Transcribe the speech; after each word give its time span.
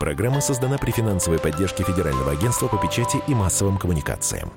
Программа 0.00 0.40
создана 0.40 0.78
при 0.78 0.92
финансовой 0.92 1.38
поддержке 1.38 1.84
Федерального 1.84 2.32
агентства 2.32 2.68
по 2.68 2.78
печати 2.78 3.18
и 3.28 3.34
массовым 3.34 3.76
коммуникациям. 3.76 4.50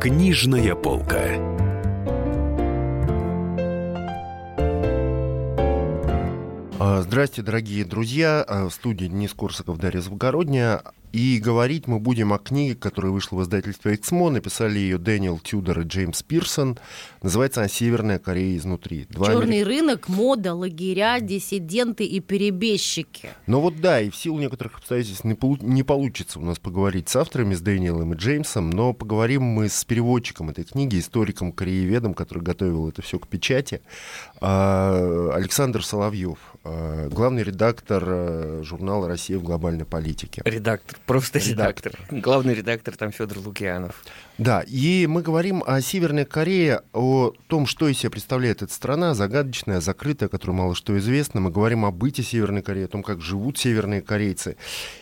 Книжная 0.00 0.74
полка. 0.74 1.22
А, 6.80 7.02
здрасте, 7.02 7.42
дорогие 7.42 7.84
друзья. 7.84 8.44
А, 8.48 8.68
в 8.68 8.74
студии 8.74 9.06
Денис 9.06 9.32
Корсаков, 9.34 9.78
Дарья 9.78 10.00
Завгородняя. 10.00 10.82
И 11.12 11.38
говорить 11.40 11.86
мы 11.86 11.98
будем 11.98 12.32
о 12.32 12.38
книге, 12.38 12.74
которая 12.74 13.12
вышла 13.12 13.36
в 13.36 13.42
издательстве 13.42 13.94
«Эксмо». 13.94 14.30
Написали 14.30 14.78
ее 14.78 14.96
Дэниел 14.96 15.38
Тюдор 15.38 15.80
и 15.80 15.84
Джеймс 15.84 16.22
Пирсон. 16.22 16.78
Называется 17.22 17.60
она 17.60 17.68
«Северная 17.68 18.18
Корея 18.18 18.56
изнутри». 18.56 19.06
Два 19.10 19.26
Черный 19.26 19.60
америк... 19.60 19.66
рынок, 19.66 20.08
мода, 20.08 20.54
лагеря, 20.54 21.20
диссиденты 21.20 22.04
и 22.04 22.20
перебежчики. 22.20 23.28
Ну 23.46 23.60
вот 23.60 23.76
да, 23.80 24.00
и 24.00 24.08
в 24.08 24.16
силу 24.16 24.38
некоторых 24.38 24.78
обстоятельств 24.78 25.24
не, 25.24 25.34
полу... 25.34 25.58
не 25.60 25.82
получится 25.82 26.38
у 26.38 26.42
нас 26.42 26.58
поговорить 26.58 27.10
с 27.10 27.16
авторами, 27.16 27.54
с 27.54 27.60
Дэниелом 27.60 28.14
и 28.14 28.16
Джеймсом, 28.16 28.70
но 28.70 28.94
поговорим 28.94 29.42
мы 29.42 29.68
с 29.68 29.84
переводчиком 29.84 30.48
этой 30.48 30.64
книги, 30.64 30.98
историком, 30.98 31.52
корееведом, 31.52 32.14
который 32.14 32.42
готовил 32.42 32.88
это 32.88 33.02
все 33.02 33.18
к 33.18 33.28
печати, 33.28 33.82
а, 34.40 35.30
Александр 35.34 35.84
Соловьев, 35.84 36.38
главный 36.64 37.42
редактор 37.42 38.04
а, 38.06 38.62
журнала 38.62 39.08
«Россия 39.08 39.38
в 39.38 39.42
глобальной 39.42 39.84
политике». 39.84 40.42
Редактор 40.44 40.98
Просто 41.06 41.38
редактор. 41.38 41.92
редактор. 41.92 42.20
Главный 42.20 42.54
редактор 42.54 42.96
там 42.96 43.12
Федор 43.12 43.38
Лукьянов. 43.38 44.04
Да, 44.38 44.64
и 44.66 45.06
мы 45.06 45.22
говорим 45.22 45.62
о 45.66 45.80
Северной 45.80 46.24
Корее, 46.24 46.82
о 46.92 47.32
том, 47.48 47.66
что 47.66 47.88
из 47.88 47.98
себя 47.98 48.10
представляет 48.10 48.62
эта 48.62 48.72
страна, 48.72 49.14
загадочная, 49.14 49.80
закрытая, 49.80 50.28
которой 50.28 50.52
мало 50.52 50.74
что 50.74 50.96
известно. 50.98 51.40
Мы 51.40 51.50
говорим 51.50 51.84
о 51.84 51.90
быте 51.90 52.22
Северной 52.22 52.62
Кореи, 52.62 52.84
о 52.84 52.88
том, 52.88 53.02
как 53.02 53.20
живут 53.20 53.58
северные 53.58 54.00
корейцы. 54.00 54.56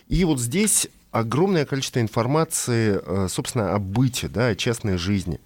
И 0.09 0.25
вот 0.25 0.41
здесь 0.41 0.89
огромное 1.11 1.65
количество 1.65 2.01
информации, 2.01 3.01
э, 3.05 3.29
собственно, 3.29 3.75
о 3.75 3.79
быте, 3.79 4.29
да, 4.29 4.49
о 4.49 4.55
частной 4.55 4.97
жизни. 4.97 5.41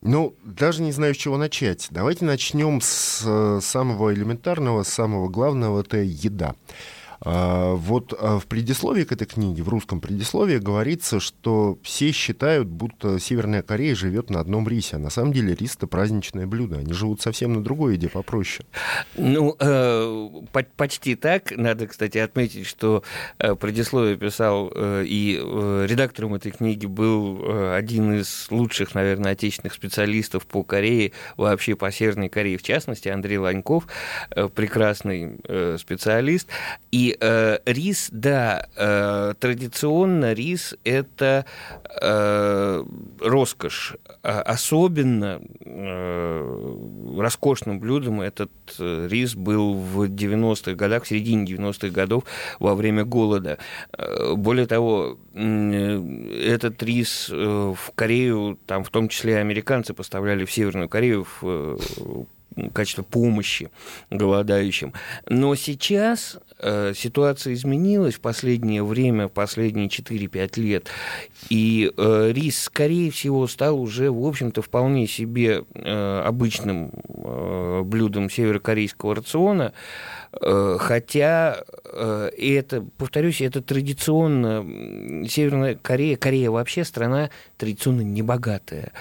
Ну, 0.00 0.34
даже 0.44 0.82
не 0.82 0.92
знаю, 0.92 1.14
с 1.14 1.18
чего 1.18 1.36
начать. 1.36 1.88
Давайте 1.90 2.24
начнем 2.24 2.80
с 2.80 3.22
э, 3.26 3.60
самого 3.60 4.14
элементарного, 4.14 4.84
самого 4.84 5.28
главного, 5.28 5.80
это 5.80 5.98
еда. 5.98 6.54
А, 7.20 7.74
вот 7.74 8.14
а, 8.18 8.38
в 8.38 8.46
предисловии 8.46 9.04
к 9.04 9.12
этой 9.12 9.26
книге, 9.26 9.62
в 9.62 9.68
русском 9.68 10.00
предисловии, 10.00 10.58
говорится, 10.58 11.20
что 11.20 11.78
все 11.82 12.12
считают, 12.12 12.68
будто 12.68 13.18
Северная 13.18 13.62
Корея 13.62 13.94
живет 13.94 14.30
на 14.30 14.40
одном 14.40 14.68
рисе. 14.68 14.96
А 14.96 14.98
на 14.98 15.10
самом 15.10 15.32
деле 15.32 15.54
рис— 15.54 15.74
это 15.76 15.86
праздничное 15.86 16.46
блюдо. 16.46 16.78
Они 16.78 16.92
живут 16.92 17.20
совсем 17.20 17.54
на 17.54 17.62
другой 17.62 17.94
еде, 17.94 18.08
попроще. 18.08 18.66
Ну, 19.16 19.56
э, 19.58 20.28
почти 20.76 21.16
так. 21.16 21.56
Надо, 21.56 21.86
кстати, 21.86 22.18
отметить, 22.18 22.66
что 22.66 23.02
э, 23.38 23.54
предисловие 23.54 24.16
писал 24.16 24.70
э, 24.74 25.04
и 25.06 25.36
редактором 25.38 26.34
этой 26.34 26.52
книги 26.52 26.86
был 26.86 27.72
один 27.72 28.12
из 28.14 28.46
лучших, 28.50 28.94
наверное, 28.94 29.32
отечественных 29.32 29.74
специалистов 29.74 30.46
по 30.46 30.62
Корее, 30.62 31.12
вообще 31.36 31.74
по 31.74 31.90
Северной 31.90 32.28
Корее 32.28 32.58
в 32.58 32.62
частности, 32.62 33.08
Андрей 33.08 33.38
Ланьков, 33.38 33.86
прекрасный 34.54 35.38
специалист. 35.78 36.48
И 36.90 37.07
э, 37.18 37.58
рис, 37.64 38.08
да, 38.12 38.68
э, 38.76 39.34
традиционно 39.38 40.32
рис– 40.32 40.76
это 40.84 41.44
э, 42.00 42.84
роскошь. 43.20 43.96
А 44.22 44.42
особенно 44.42 45.40
э, 45.60 46.76
роскошным 47.18 47.80
блюдом 47.80 48.20
этот 48.20 48.50
э, 48.78 49.08
рис 49.10 49.34
был 49.34 49.74
в 49.74 50.04
90-х 50.04 50.74
годах, 50.74 51.04
в 51.04 51.08
середине 51.08 51.44
90-х 51.44 51.88
годов 51.88 52.24
во 52.58 52.74
время 52.74 53.04
голода. 53.04 53.58
Э, 53.96 54.34
более 54.34 54.66
того, 54.66 55.18
этот 55.34 56.82
рис 56.82 57.28
э, 57.30 57.34
в 57.34 57.92
Корею, 57.94 58.58
там 58.66 58.84
в 58.84 58.90
том 58.90 59.08
числе 59.08 59.38
американцы 59.38 59.94
поставляли 59.94 60.44
в 60.44 60.52
Северную 60.52 60.88
Корею 60.88 61.26
в 61.40 61.78
качестве 62.72 63.04
помощи 63.04 63.70
голодающим. 64.10 64.92
Но 65.26 65.54
сейчас 65.54 66.36
э, 66.36 66.47
ситуация 66.60 67.54
изменилась 67.54 68.14
в 68.14 68.20
последнее 68.20 68.82
время, 68.82 69.28
последние 69.28 69.88
4-5 69.88 70.60
лет, 70.60 70.88
и 71.48 71.92
э, 71.96 72.32
рис, 72.32 72.62
скорее 72.62 73.10
всего, 73.10 73.46
стал 73.46 73.80
уже, 73.80 74.10
в 74.10 74.26
общем-то, 74.26 74.62
вполне 74.62 75.06
себе 75.06 75.64
э, 75.74 76.22
обычным 76.24 76.90
э, 77.08 77.82
блюдом 77.84 78.30
северокорейского 78.30 79.16
рациона, 79.16 79.72
Э, 80.27 80.27
хотя 80.32 81.64
э, 81.84 82.30
это, 82.36 82.82
повторюсь, 82.96 83.40
это 83.40 83.62
традиционно 83.62 85.26
Северная 85.26 85.74
Корея, 85.74 86.16
Корея 86.16 86.50
вообще 86.50 86.84
страна 86.84 87.30
традиционно 87.56 88.02
небогатая. 88.02 88.92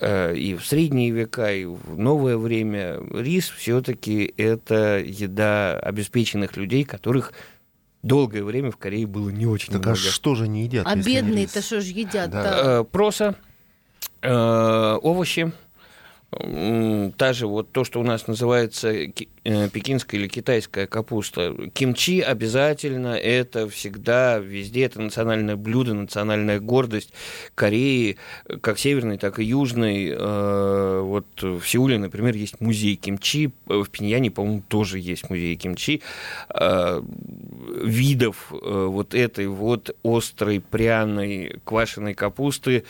Э, 0.00 0.34
и 0.34 0.54
в 0.54 0.64
средние 0.64 1.10
века, 1.10 1.52
и 1.52 1.66
в 1.66 1.98
новое 1.98 2.38
время 2.38 3.00
рис 3.12 3.50
все-таки 3.50 4.32
это 4.36 4.98
еда 4.98 5.78
обеспеченных 5.78 6.56
людей, 6.56 6.84
которых 6.84 7.34
долгое 8.02 8.42
время 8.42 8.70
в 8.70 8.78
Корее 8.78 9.06
было 9.06 9.28
не 9.28 9.46
очень 9.46 9.72
так 9.72 9.82
а 9.82 9.90
много. 9.90 10.00
а 10.08 10.10
что 10.10 10.34
же 10.34 10.48
не 10.48 10.64
едят? 10.64 10.86
А 10.86 10.96
бедные-то 10.96 11.60
что 11.60 11.80
же 11.82 11.92
едят? 11.92 12.30
Да. 12.30 12.82
Проса, 12.84 13.36
овощи, 14.22 15.52
та 16.32 17.32
же 17.34 17.46
вот 17.46 17.72
то, 17.72 17.84
что 17.84 18.00
у 18.00 18.02
нас 18.02 18.26
называется 18.26 18.90
э, 18.90 19.10
пекинская 19.68 20.18
или 20.18 20.28
китайская 20.28 20.86
капуста. 20.86 21.54
Кимчи 21.74 22.20
обязательно, 22.20 23.16
это 23.16 23.68
всегда 23.68 24.38
везде, 24.38 24.84
это 24.84 25.02
национальное 25.02 25.56
блюдо, 25.56 25.92
национальная 25.92 26.58
гордость 26.58 27.12
Кореи, 27.54 28.16
как 28.62 28.78
северной, 28.78 29.18
так 29.18 29.40
и 29.40 29.44
южной. 29.44 30.08
Э, 30.08 31.00
вот 31.02 31.26
в 31.42 31.62
Сеуле, 31.64 31.98
например, 31.98 32.34
есть 32.34 32.60
музей 32.60 32.96
кимчи, 32.96 33.52
в 33.66 33.86
Пиньяне, 33.90 34.30
по-моему, 34.30 34.62
тоже 34.66 35.00
есть 35.00 35.28
музей 35.28 35.54
кимчи. 35.56 36.00
Э, 36.48 37.02
видов 37.84 38.46
вот 38.50 39.14
этой 39.14 39.48
вот 39.48 39.94
острой, 40.02 40.60
пряной, 40.60 41.60
квашеной 41.64 42.14
капусты 42.14 42.84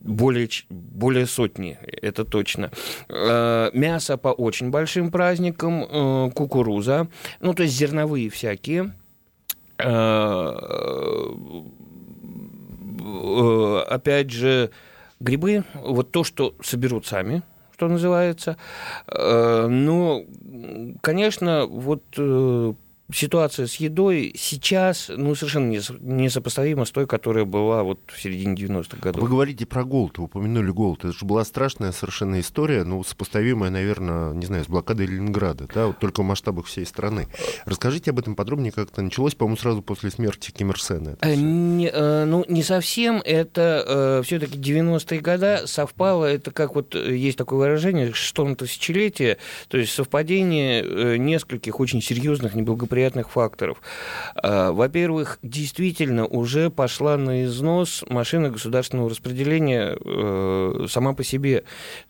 более, 0.00 0.48
более 0.70 1.26
сотни, 1.26 1.78
это 1.82 2.24
точно. 2.24 2.70
Э, 3.08 3.70
мясо 3.72 4.16
по 4.16 4.28
очень 4.28 4.70
большим 4.70 5.10
праздникам, 5.10 5.84
э, 5.84 6.30
кукуруза, 6.34 7.08
ну, 7.40 7.54
то 7.54 7.62
есть 7.62 7.74
зерновые 7.76 8.30
всякие. 8.30 8.94
Э, 9.78 10.52
опять 13.88 14.30
же, 14.30 14.70
грибы, 15.20 15.64
вот 15.74 16.12
то, 16.12 16.24
что 16.24 16.54
соберут 16.62 17.06
сами, 17.06 17.42
что 17.74 17.88
называется. 17.88 18.56
Но, 19.06 20.24
конечно, 21.02 21.66
вот 21.66 22.02
ситуация 23.12 23.66
с 23.66 23.76
едой 23.76 24.32
сейчас 24.36 25.10
ну, 25.14 25.34
совершенно 25.34 25.70
несопоставима 25.70 26.84
с 26.84 26.90
той, 26.90 27.06
которая 27.06 27.44
была 27.44 27.82
вот 27.82 28.00
в 28.06 28.20
середине 28.20 28.54
90-х 28.54 28.98
годов. 29.00 29.22
Вы 29.22 29.28
говорите 29.28 29.66
про 29.66 29.84
голод, 29.84 30.18
вы 30.18 30.24
упомянули 30.24 30.70
голод. 30.70 31.00
Это 31.00 31.12
же 31.12 31.24
была 31.24 31.44
страшная 31.44 31.92
совершенно 31.92 32.40
история, 32.40 32.84
ну, 32.84 33.04
сопоставимая, 33.04 33.70
наверное, 33.70 34.32
не 34.32 34.46
знаю, 34.46 34.64
с 34.64 34.68
блокадой 34.68 35.06
Ленинграда, 35.06 35.68
да, 35.72 35.88
вот 35.88 35.98
только 35.98 36.22
в 36.22 36.24
масштабах 36.24 36.66
всей 36.66 36.84
страны. 36.84 37.28
Расскажите 37.64 38.10
об 38.10 38.18
этом 38.18 38.34
подробнее, 38.34 38.72
как 38.72 38.90
это 38.90 39.02
началось, 39.02 39.34
по-моему, 39.34 39.56
сразу 39.56 39.82
после 39.82 40.10
смерти 40.10 40.50
Ким 40.50 40.70
Ир 40.70 40.80
Сена. 40.80 41.16
Э, 41.20 41.34
не, 41.34 41.88
э, 41.92 42.24
ну, 42.24 42.44
не 42.48 42.62
совсем. 42.62 43.22
Это 43.24 43.84
э, 43.86 44.22
все-таки 44.24 44.58
90-е 44.58 45.20
годы 45.20 45.66
совпало, 45.66 46.24
это 46.24 46.50
как 46.50 46.74
вот 46.74 46.94
есть 46.94 47.38
такое 47.38 47.58
выражение, 47.60 48.12
что 48.12 48.44
на 48.44 48.56
тысячелетие, 48.56 49.38
то 49.68 49.78
есть 49.78 49.92
совпадение 49.92 50.82
э, 50.82 51.16
нескольких 51.18 51.78
очень 51.78 52.02
серьезных 52.02 52.54
неблагоприятных 52.54 52.95
благоприятных 52.96 53.30
факторов. 53.30 53.82
А, 54.36 54.72
во-первых, 54.72 55.38
действительно 55.42 56.26
уже 56.26 56.70
пошла 56.70 57.16
на 57.16 57.44
износ 57.44 58.04
машина 58.08 58.50
государственного 58.50 59.10
распределения 59.10 59.96
э, 60.02 60.86
сама 60.88 61.12
по 61.12 61.22
себе. 61.22 61.64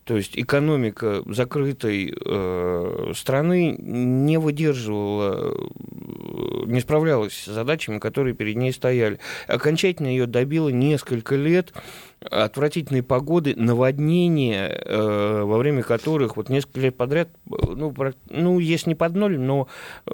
То 0.05 0.17
есть 0.17 0.39
экономика 0.39 1.23
закрытой 1.27 2.15
э, 2.15 3.13
страны 3.17 3.77
не 3.79 4.39
выдерживала, 4.39 5.55
э, 5.55 6.67
не 6.67 6.81
справлялась 6.81 7.35
с 7.35 7.47
задачами, 7.47 7.99
которые 7.99 8.35
перед 8.35 8.57
ней 8.57 8.73
стояли. 8.73 9.19
Окончательно 9.49 10.09
ее 10.09 10.27
добило 10.27 10.69
несколько 10.69 11.35
лет 11.35 11.73
отвратительной 12.21 13.03
погоды, 13.03 13.55
наводнения, 13.57 14.69
э, 14.69 15.43
во 15.43 15.59
время 15.59 15.83
которых 15.83 16.37
вот 16.37 16.49
несколько 16.49 16.81
лет 16.81 16.97
подряд, 16.97 17.29
ну, 17.47 17.95
ну 18.31 18.59
если 18.59 18.91
не 18.91 18.95
под 18.95 19.15
ноль, 19.15 19.39
но 19.39 19.69
э, 20.07 20.13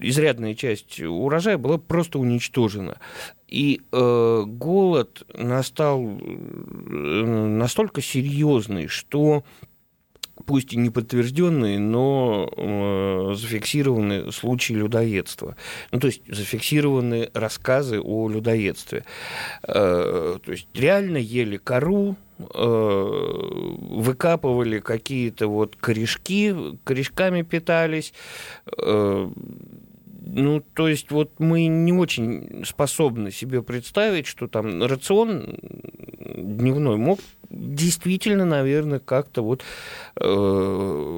изрядная 0.00 0.54
часть 0.54 1.00
урожая 1.00 1.58
была 1.58 1.78
просто 1.78 2.18
уничтожена. 2.18 2.98
И 3.48 3.82
э, 3.92 4.42
голод 4.46 5.26
настал 5.34 6.02
э, 6.02 6.14
настолько 6.16 8.00
серьезный, 8.00 8.86
что 8.86 9.44
пусть 10.46 10.72
и 10.72 10.76
не 10.76 10.90
подтвержденные, 10.90 11.78
но 11.78 12.48
э, 12.56 13.34
зафиксированы 13.34 14.32
случаи 14.32 14.74
людоедства. 14.74 15.56
Ну, 15.90 16.00
то 16.00 16.08
есть 16.08 16.22
зафиксированы 16.26 17.30
рассказы 17.34 18.00
о 18.00 18.28
людоедстве. 18.28 19.04
Э, 19.62 20.38
то 20.44 20.52
есть 20.52 20.66
реально 20.74 21.18
ели 21.18 21.56
кору, 21.56 22.16
э, 22.38 23.72
выкапывали 23.80 24.80
какие-то 24.80 25.48
вот 25.48 25.76
корешки, 25.76 26.54
корешками 26.84 27.42
питались, 27.42 28.12
э, 28.76 29.30
ну, 30.34 30.62
то 30.74 30.88
есть 30.88 31.10
вот 31.10 31.30
мы 31.38 31.66
не 31.66 31.92
очень 31.92 32.64
способны 32.66 33.30
себе 33.30 33.62
представить, 33.62 34.26
что 34.26 34.48
там 34.48 34.82
рацион 34.82 35.58
дневной 36.36 36.96
мог 36.96 37.20
действительно, 37.50 38.46
наверное, 38.46 38.98
как-то 38.98 39.42
вот 39.42 39.62
э, 40.16 40.24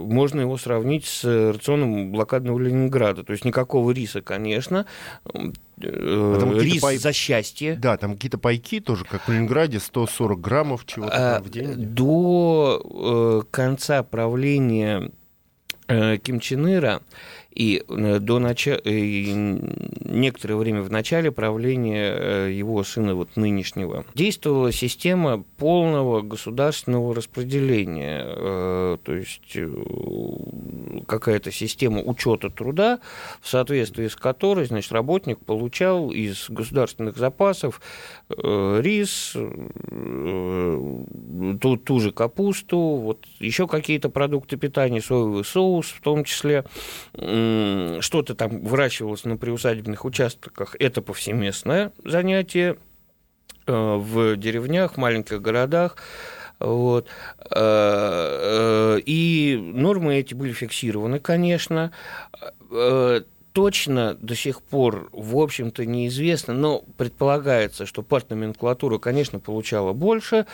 можно 0.09 0.41
его 0.41 0.57
сравнить 0.59 1.05
с 1.05 1.25
рационом 1.53 2.11
блокадного 2.11 2.59
Ленинграда. 2.59 3.23
То 3.23 3.33
есть 3.33 3.45
никакого 3.45 3.93
риса, 3.93 4.21
конечно. 4.21 4.87
Э, 5.33 5.53
А 5.81 6.59
рис 6.61 6.83
пай- 6.83 6.99
за 6.99 7.13
счастье. 7.13 7.77
Да, 7.77 7.97
там 7.97 8.15
какие-то 8.15 8.39
пайки 8.39 8.81
тоже, 8.81 9.05
как 9.05 9.23
в 9.23 9.29
Ленинграде, 9.33 9.79
140 9.79 10.41
граммов 10.41 10.85
чего-то 10.87 11.13
А, 11.15 11.35
там 11.37 11.45
в 11.45 11.51
день. 11.51 11.75
До 11.77 13.43
э, 13.45 13.47
конца 13.53 14.03
правления 14.03 15.13
Ким 15.87 16.41
Чен 16.41 16.67
Ира 16.67 17.01
и 17.55 17.85
э, 17.89 18.19
до 18.19 18.39
начала, 18.39 18.81
некоторое 18.85 20.57
время 20.57 20.83
в 20.83 20.91
начале 20.91 21.31
правления 21.31 22.15
э, 22.17 22.51
его 22.53 22.83
сына 22.83 23.15
вот 23.15 23.37
нынешнего 23.37 24.05
действовала 24.15 24.73
система 24.73 25.45
полного 25.57 26.23
государственного 26.23 27.15
распределения, 27.15 28.25
э, 28.27 28.99
то 29.03 29.15
есть 29.15 29.53
э, 29.55 29.71
какая-то 31.07 31.53
система 31.53 32.03
учета 32.03 32.51
труда, 32.51 32.99
в 33.41 33.49
соответствии 33.49 34.09
с 34.09 34.17
которой, 34.17 34.65
значит, 34.67 34.91
работник 34.93 35.39
получал 35.39 36.11
из 36.11 36.47
государственных 36.49 37.17
запасов 37.17 37.81
э, 38.31 38.81
рис, 38.83 39.33
э, 39.37 41.05
ту, 41.61 41.77
ту 41.77 42.01
же 42.01 42.11
капусту, 42.11 42.79
вот 42.79 43.27
еще 43.39 43.69
какие-то 43.69 44.09
продукты 44.09 44.57
питания, 44.57 45.01
соевый 45.01 45.45
соус 45.45 45.74
в 45.83 46.01
том 46.01 46.25
числе, 46.25 46.65
что-то 47.15 48.35
там 48.35 48.63
выращивалось 48.63 49.25
на 49.25 49.37
приусадебных 49.37 50.05
участках, 50.05 50.77
это 50.79 51.03
повсеместное 51.03 51.93
занятие 52.05 52.77
э, 53.67 53.73
в 53.73 54.37
деревнях, 54.37 54.97
маленьких 54.97 55.41
городах. 55.41 55.97
Вот. 56.61 57.09
Э, 57.39 58.99
э, 58.99 59.01
И 59.05 59.59
нормы 59.61 60.17
эти 60.17 60.35
были 60.35 60.53
фиксированы, 60.53 61.19
конечно. 61.21 61.93
Точно 63.53 64.15
до 64.15 64.35
сих 64.35 64.63
пор, 64.63 65.09
в 65.13 65.37
общем-то, 65.39 65.87
неизвестно, 65.87 66.55
но 66.55 66.83
предполагается, 66.97 67.87
что 67.87 68.03
партноменклатура, 68.03 68.99
конечно, 68.99 69.39
получала 69.39 69.93
больше. 69.93 70.47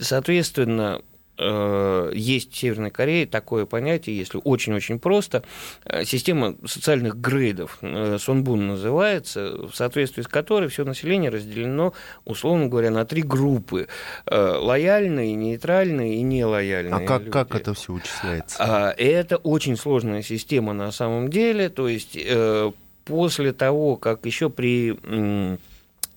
Соответственно, 0.00 1.02
есть 1.36 2.52
в 2.52 2.56
Северной 2.56 2.90
Корее 2.90 3.26
такое 3.26 3.66
понятие, 3.66 4.16
если 4.16 4.40
очень-очень 4.42 4.98
просто, 4.98 5.42
э, 5.84 6.04
система 6.04 6.54
социальных 6.64 7.16
грейдов, 7.16 7.78
э, 7.80 8.18
Сонбун 8.20 8.68
называется, 8.68 9.68
в 9.68 9.74
соответствии 9.74 10.22
с 10.22 10.28
которой 10.28 10.68
все 10.68 10.84
население 10.84 11.30
разделено, 11.30 11.92
условно 12.24 12.68
говоря, 12.68 12.90
на 12.90 13.04
три 13.04 13.22
группы. 13.22 13.88
Э, 14.26 14.56
Лояльные, 14.58 15.34
нейтральные 15.34 16.16
и 16.16 16.22
нелояльные. 16.22 16.94
А 16.94 17.06
как, 17.06 17.30
как 17.30 17.50
люди. 17.50 17.62
это 17.62 17.74
все 17.74 17.92
вычисляется? 17.92 18.56
А, 18.58 18.94
Это 18.96 19.36
очень 19.36 19.76
сложная 19.76 20.22
система 20.22 20.72
на 20.72 20.92
самом 20.92 21.28
деле. 21.28 21.68
То 21.68 21.88
есть 21.88 22.16
э, 22.16 22.72
после 23.04 23.52
того, 23.52 23.96
как 23.96 24.26
еще 24.26 24.50
при 24.50 24.96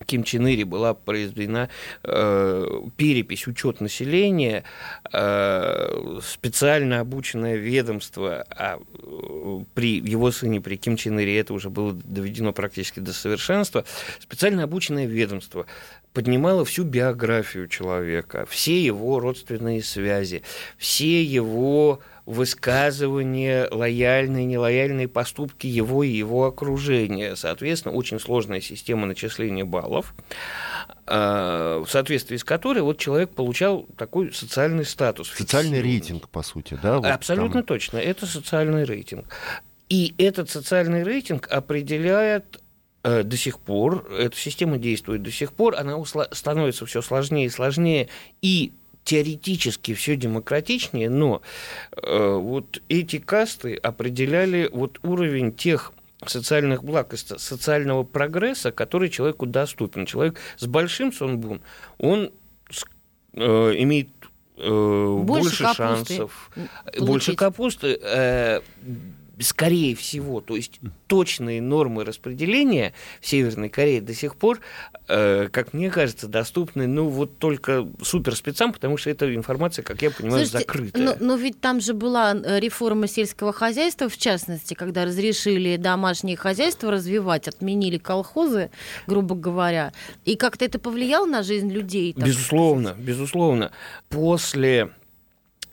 Ким 0.08 0.24
Чен 0.24 0.48
Ире 0.48 0.66
была 0.66 0.94
произведена 0.94 1.70
э, 2.04 2.82
перепись, 2.96 3.46
учет 3.46 3.82
населения, 3.82 4.64
э, 5.12 6.20
специально 6.24 7.02
обученное 7.02 7.58
ведомство, 7.58 8.46
а 8.50 8.80
э, 8.80 9.60
при 9.74 10.00
его 10.00 10.32
сыне, 10.32 10.62
при 10.62 10.78
Ким 10.78 10.96
Чен 10.96 11.20
Ире, 11.20 11.38
это 11.38 11.54
уже 11.54 11.70
было 11.70 11.94
доведено 11.94 12.54
практически 12.54 13.02
до 13.02 13.14
совершенства, 13.14 13.84
специально 14.20 14.64
обученное 14.64 15.06
ведомство 15.06 15.66
поднимало 16.14 16.64
всю 16.66 16.84
биографию 16.84 17.68
человека, 17.68 18.48
все 18.50 18.82
его 18.82 19.20
родственные 19.20 19.84
связи, 19.84 20.42
все 20.78 21.22
его 21.22 22.00
высказывания, 22.28 23.70
лояльные, 23.72 24.44
нелояльные 24.46 25.08
поступки 25.08 25.66
его 25.66 26.04
и 26.04 26.10
его 26.10 26.46
окружения. 26.46 27.38
Соответственно, 27.38 27.96
очень 27.96 28.20
сложная 28.20 28.60
система 28.60 29.08
начисления 29.08 29.64
баллов, 29.64 30.14
э, 31.08 31.84
в 31.86 31.90
соответствии 31.90 32.36
с 32.36 32.44
которой 32.44 32.80
вот 32.80 32.98
человек 32.98 33.30
получал 33.30 33.88
такой 33.98 34.34
социальный 34.34 34.84
статус. 34.84 35.32
Социальный 35.32 35.82
рейтинг, 35.82 36.28
по 36.28 36.44
сути, 36.44 36.78
да? 36.84 36.98
вот 36.98 37.06
Абсолютно 37.06 37.62
там. 37.62 37.64
точно. 37.64 37.98
Это 37.98 38.26
социальный 38.26 38.84
рейтинг. 38.84 39.26
И 39.88 40.14
этот 40.18 40.50
социальный 40.50 41.04
рейтинг 41.04 41.48
определяет 41.50 42.62
э, 43.04 43.24
до 43.24 43.38
сих 43.38 43.58
пор, 43.58 44.06
эта 44.12 44.36
система 44.36 44.78
действует 44.78 45.24
до 45.24 45.32
сих 45.32 45.54
пор, 45.54 45.76
она 45.78 45.94
усла- 45.94 46.28
становится 46.36 46.86
все 46.86 47.02
сложнее 47.02 47.46
и 47.46 47.50
сложнее, 47.50 48.10
и 48.42 48.74
теоретически 49.08 49.94
все 49.94 50.18
демократичнее, 50.18 51.10
но 51.10 51.42
э, 51.96 52.34
вот 52.36 52.82
эти 52.90 53.20
касты 53.20 53.76
определяли 53.76 54.70
вот 54.70 55.00
уровень 55.02 55.54
тех 55.56 55.94
социальных 56.26 56.84
благ 56.84 57.14
и 57.14 57.18
со- 57.18 57.38
социального 57.40 58.04
прогресса, 58.04 58.72
который 58.74 59.08
человеку 59.10 59.46
доступен. 59.46 60.06
Человек 60.06 60.40
с 60.58 60.68
большим 60.68 61.14
сонбун, 61.14 61.62
он 62.00 62.32
э, 63.34 63.74
имеет 63.78 64.10
э, 64.58 64.70
Больше 65.24 65.64
больше, 65.64 65.64
капусты 65.64 65.76
шансов, 65.78 66.52
получить. 66.54 67.08
больше 67.08 67.36
капусты, 67.38 68.00
э, 68.02 68.60
скорее 69.40 69.96
всего, 69.96 70.42
то 70.42 70.56
есть 70.56 70.80
точные 71.08 71.62
нормы 71.62 72.04
распределения 72.04 72.94
в 73.22 73.28
Северной 73.28 73.70
Корее 73.70 74.02
до 74.02 74.14
сих 74.14 74.36
пор, 74.36 74.60
э, 75.08 75.48
как 75.52 75.74
мне 75.74 75.90
кажется, 75.90 76.28
доступны, 76.28 76.88
ну, 76.88 77.08
вот 77.08 77.38
только 77.38 77.88
суперспецам, 78.02 78.74
потому 78.74 78.98
что 78.98 79.10
эта 79.10 79.34
информация, 79.34 79.84
как 79.84 80.02
я 80.02 80.12
понимаю, 80.12 80.46
Слушайте, 80.46 80.60
закрытая. 80.60 81.04
Но, 81.04 81.16
но 81.20 81.36
ведь 81.36 81.60
там 81.62 81.82
же 81.82 81.94
была 81.94 82.34
э, 82.34 82.60
реформа 82.60 83.08
сельского 83.08 83.54
хозяйства, 83.54 84.10
в 84.10 84.18
частности, 84.18 84.74
когда 84.74 85.06
разрешили 85.06 85.78
домашнее 85.78 86.38
хозяйство 86.38 86.92
развивать, 86.92 87.48
отменили 87.48 87.98
колхозы, 87.98 88.70
грубо 89.06 89.36
говоря. 89.36 89.94
И 90.26 90.36
как-то 90.36 90.66
это 90.66 90.80
повлияло 90.80 91.26
на 91.26 91.44
жизнь 91.44 91.70
людей? 91.70 92.14
Безусловно, 92.18 92.96
безусловно. 92.98 93.72
После 94.10 94.90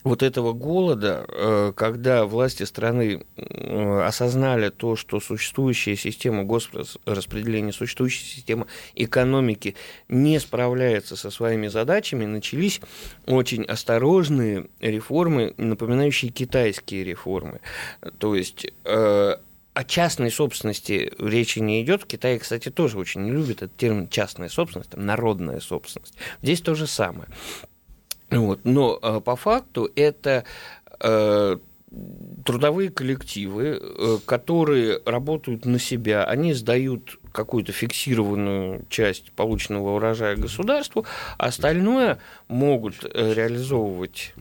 вот 0.05 0.23
этого 0.23 0.53
голода, 0.53 1.25
э, 1.29 1.73
когда 1.75 2.27
власти 2.27 2.63
страны 2.63 3.25
осознали 3.37 4.69
то, 4.69 4.97
что 4.97 5.19
существующая 5.19 5.97
система 5.97 6.45
госпраспределения, 6.45 7.73
существующая 7.73 8.25
система 8.25 8.67
экономики 8.95 9.75
не 10.09 10.39
справляется 10.39 11.17
со 11.17 11.31
своими 11.31 11.69
задачами, 11.69 12.27
начались 12.27 12.81
очень 13.27 13.65
осторожные 13.65 14.67
реформы, 14.81 15.55
напоминающие 15.57 16.31
китайские 16.31 17.05
реформы. 17.05 17.61
То 18.19 18.35
есть 18.35 18.67
э, 18.85 19.37
о 19.75 19.85
частной 19.85 20.31
собственности 20.31 21.13
речи 21.19 21.59
не 21.59 21.83
идет. 21.83 22.03
В 22.03 22.07
Китае, 22.07 22.39
кстати, 22.39 22.71
тоже 22.71 22.99
очень 22.99 23.23
не 23.23 23.33
любят 23.33 23.63
этот 23.63 23.77
термин 23.77 24.09
частная 24.09 24.49
собственность, 24.49 24.91
там, 24.91 25.05
народная 25.05 25.61
собственность. 25.61 26.15
Здесь 26.43 26.61
то 26.61 26.75
же 26.75 26.87
самое. 26.87 27.29
Вот. 28.31 28.61
Но 28.65 28.99
э, 29.01 29.21
по 29.21 29.37
факту 29.37 29.91
это 29.95 30.45
э, 31.01 31.57
трудовые 32.45 32.91
коллективы, 32.91 33.81
э, 33.81 34.19
которые 34.27 35.01
работают 35.05 35.65
на 35.65 35.79
себя, 35.79 36.25
они 36.25 36.53
сдают 36.53 37.19
какую-то 37.33 37.73
фиксированную 37.73 38.85
часть 38.89 39.33
полученного 39.33 39.97
урожая 39.97 40.37
государству, 40.37 41.05
а 41.39 41.47
остальное 41.47 42.19
могут 42.49 43.05
реализовывать 43.05 44.35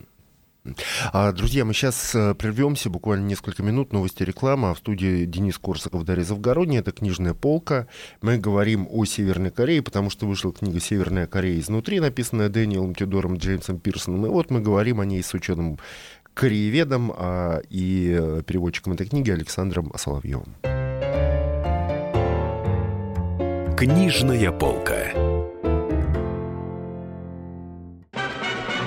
друзья, 1.12 1.64
мы 1.64 1.74
сейчас 1.74 2.10
прервемся, 2.38 2.90
буквально 2.90 3.26
несколько 3.26 3.62
минут, 3.62 3.92
новости 3.92 4.22
реклама. 4.22 4.70
А 4.70 4.74
в 4.74 4.78
студии 4.78 5.24
Денис 5.24 5.58
Корсаков, 5.58 6.04
Дарья 6.04 6.24
Завгородняя, 6.24 6.80
это 6.80 6.92
«Книжная 6.92 7.34
полка». 7.34 7.86
Мы 8.22 8.38
говорим 8.38 8.88
о 8.90 9.04
Северной 9.04 9.50
Корее, 9.50 9.82
потому 9.82 10.10
что 10.10 10.26
вышла 10.26 10.52
книга 10.52 10.80
«Северная 10.80 11.26
Корея 11.26 11.60
изнутри», 11.60 12.00
написанная 12.00 12.48
Дэниелом 12.48 12.94
Тюдором, 12.94 13.36
Джеймсом 13.36 13.78
Пирсоном. 13.78 14.26
И 14.26 14.28
вот 14.28 14.50
мы 14.50 14.60
говорим 14.60 15.00
о 15.00 15.04
ней 15.04 15.22
с 15.22 15.34
ученым 15.34 15.78
корееведом 16.34 17.12
а, 17.16 17.60
и 17.70 18.16
э, 18.18 18.42
переводчиком 18.44 18.94
этой 18.94 19.06
книги 19.06 19.30
Александром 19.30 19.92
Соловьевым. 19.96 20.54
Книжная 23.76 24.50
полка. 24.50 25.23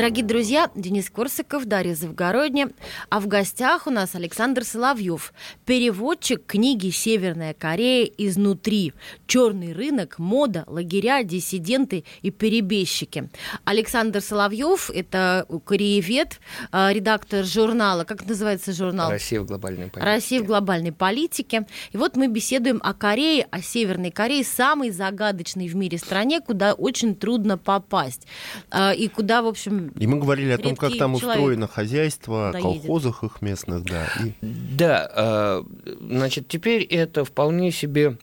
Дорогие 0.00 0.24
друзья, 0.24 0.70
Денис 0.74 1.10
Корсаков, 1.10 1.66
Дарья 1.66 1.94
Завгородня. 1.94 2.70
А 3.10 3.20
в 3.20 3.26
гостях 3.26 3.86
у 3.86 3.90
нас 3.90 4.14
Александр 4.14 4.64
Соловьев, 4.64 5.34
переводчик 5.66 6.42
книги 6.46 6.88
«Северная 6.88 7.52
Корея 7.52 8.06
изнутри. 8.16 8.94
Черный 9.26 9.74
рынок, 9.74 10.18
мода, 10.18 10.64
лагеря, 10.68 11.22
диссиденты 11.22 12.04
и 12.22 12.30
перебежчики». 12.30 13.28
Александр 13.64 14.22
Соловьев– 14.22 14.90
это 14.94 15.44
кореевед, 15.66 16.40
а, 16.72 16.90
редактор 16.94 17.44
журнала, 17.44 18.04
как 18.04 18.26
называется 18.26 18.72
журнал? 18.72 19.10
«Россия 19.10 19.42
в 19.42 19.44
глобальной 19.44 19.88
политике». 19.90 20.06
«Россия 20.06 20.40
в 20.40 20.46
глобальной 20.46 20.92
политике». 20.92 21.66
И 21.92 21.98
вот 21.98 22.16
мы 22.16 22.28
беседуем 22.28 22.80
о 22.82 22.94
Корее, 22.94 23.46
о 23.50 23.60
Северной 23.60 24.12
Корее, 24.12 24.44
самой 24.44 24.92
загадочной 24.92 25.68
в 25.68 25.76
мире 25.76 25.98
стране, 25.98 26.40
куда 26.40 26.72
очень 26.72 27.14
трудно 27.14 27.58
попасть. 27.58 28.26
А, 28.70 28.94
и 28.94 29.06
куда, 29.06 29.42
в 29.42 29.46
общем, 29.46 29.89
и 29.98 30.06
мы 30.06 30.18
говорили 30.18 30.50
о 30.50 30.58
том, 30.58 30.76
как 30.76 30.96
там 30.96 31.14
устроено 31.14 31.66
хозяйство, 31.66 32.50
о 32.50 32.52
колхозах 32.52 33.24
их 33.24 33.42
местных, 33.42 33.84
да. 33.84 34.06
И... 34.24 34.34
Да, 34.40 35.10
а, 35.14 35.66
значит, 36.00 36.48
теперь 36.48 36.82
это 36.82 37.24
вполне 37.24 37.70
себе 37.72 38.18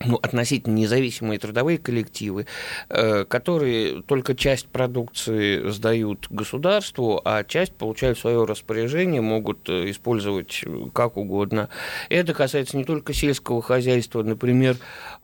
ну, 0.00 0.16
относительно 0.22 0.74
независимые 0.74 1.38
трудовые 1.38 1.78
коллективы, 1.78 2.46
э, 2.88 3.24
которые 3.24 4.02
только 4.02 4.34
часть 4.34 4.66
продукции 4.68 5.70
сдают 5.70 6.26
государству, 6.30 7.20
а 7.24 7.44
часть 7.44 7.72
получают 7.72 8.18
в 8.18 8.20
свое 8.20 8.44
распоряжение, 8.44 9.20
могут 9.20 9.68
э, 9.68 9.90
использовать 9.90 10.62
как 10.92 11.16
угодно. 11.16 11.68
Это 12.08 12.34
касается 12.34 12.76
не 12.76 12.84
только 12.84 13.14
сельского 13.14 13.62
хозяйства, 13.62 14.22
например, 14.22 14.76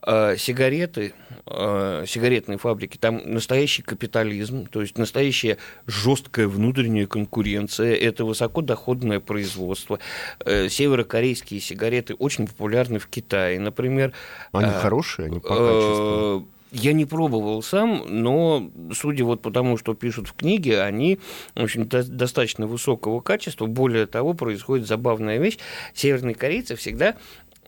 э, 0.06 0.36
сигареты, 0.38 1.14
сигаретные 1.46 2.58
фабрики, 2.58 2.96
там 2.96 3.20
настоящий 3.24 3.82
капитализм, 3.82 4.66
то 4.66 4.82
есть 4.82 4.96
настоящая 4.98 5.58
жесткая 5.86 6.46
внутренняя 6.46 7.06
конкуренция, 7.06 7.94
это 7.94 8.24
высокодоходное 8.24 9.20
производство. 9.20 9.98
Северокорейские 10.44 11.60
сигареты 11.60 12.14
очень 12.14 12.46
популярны 12.46 12.98
в 12.98 13.08
Китае, 13.08 13.58
например. 13.58 14.12
Они 14.60 14.70
а, 14.70 14.80
хорошие, 14.80 15.26
они 15.26 15.40
по 15.40 15.48
качеству? 15.48 16.40
Э, 16.40 16.42
я 16.72 16.92
не 16.92 17.04
пробовал 17.04 17.62
сам, 17.62 18.04
но 18.08 18.70
судя 18.92 19.24
вот 19.24 19.42
по 19.42 19.50
тому, 19.50 19.76
что 19.76 19.94
пишут 19.94 20.28
в 20.28 20.34
книге, 20.34 20.82
они, 20.82 21.18
в 21.54 21.62
общем, 21.62 21.88
до, 21.88 22.04
достаточно 22.04 22.66
высокого 22.66 23.20
качества. 23.20 23.66
Более 23.66 24.06
того, 24.06 24.34
происходит 24.34 24.86
забавная 24.86 25.38
вещь. 25.38 25.58
Северные 25.94 26.34
корейцы 26.34 26.76
всегда 26.76 27.16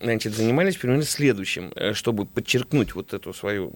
значит, 0.00 0.34
занимались 0.34 0.76
примерно 0.76 1.04
следующим, 1.04 1.72
э, 1.74 1.94
чтобы 1.94 2.26
подчеркнуть 2.26 2.94
вот 2.94 3.14
эту 3.14 3.32
свою 3.32 3.74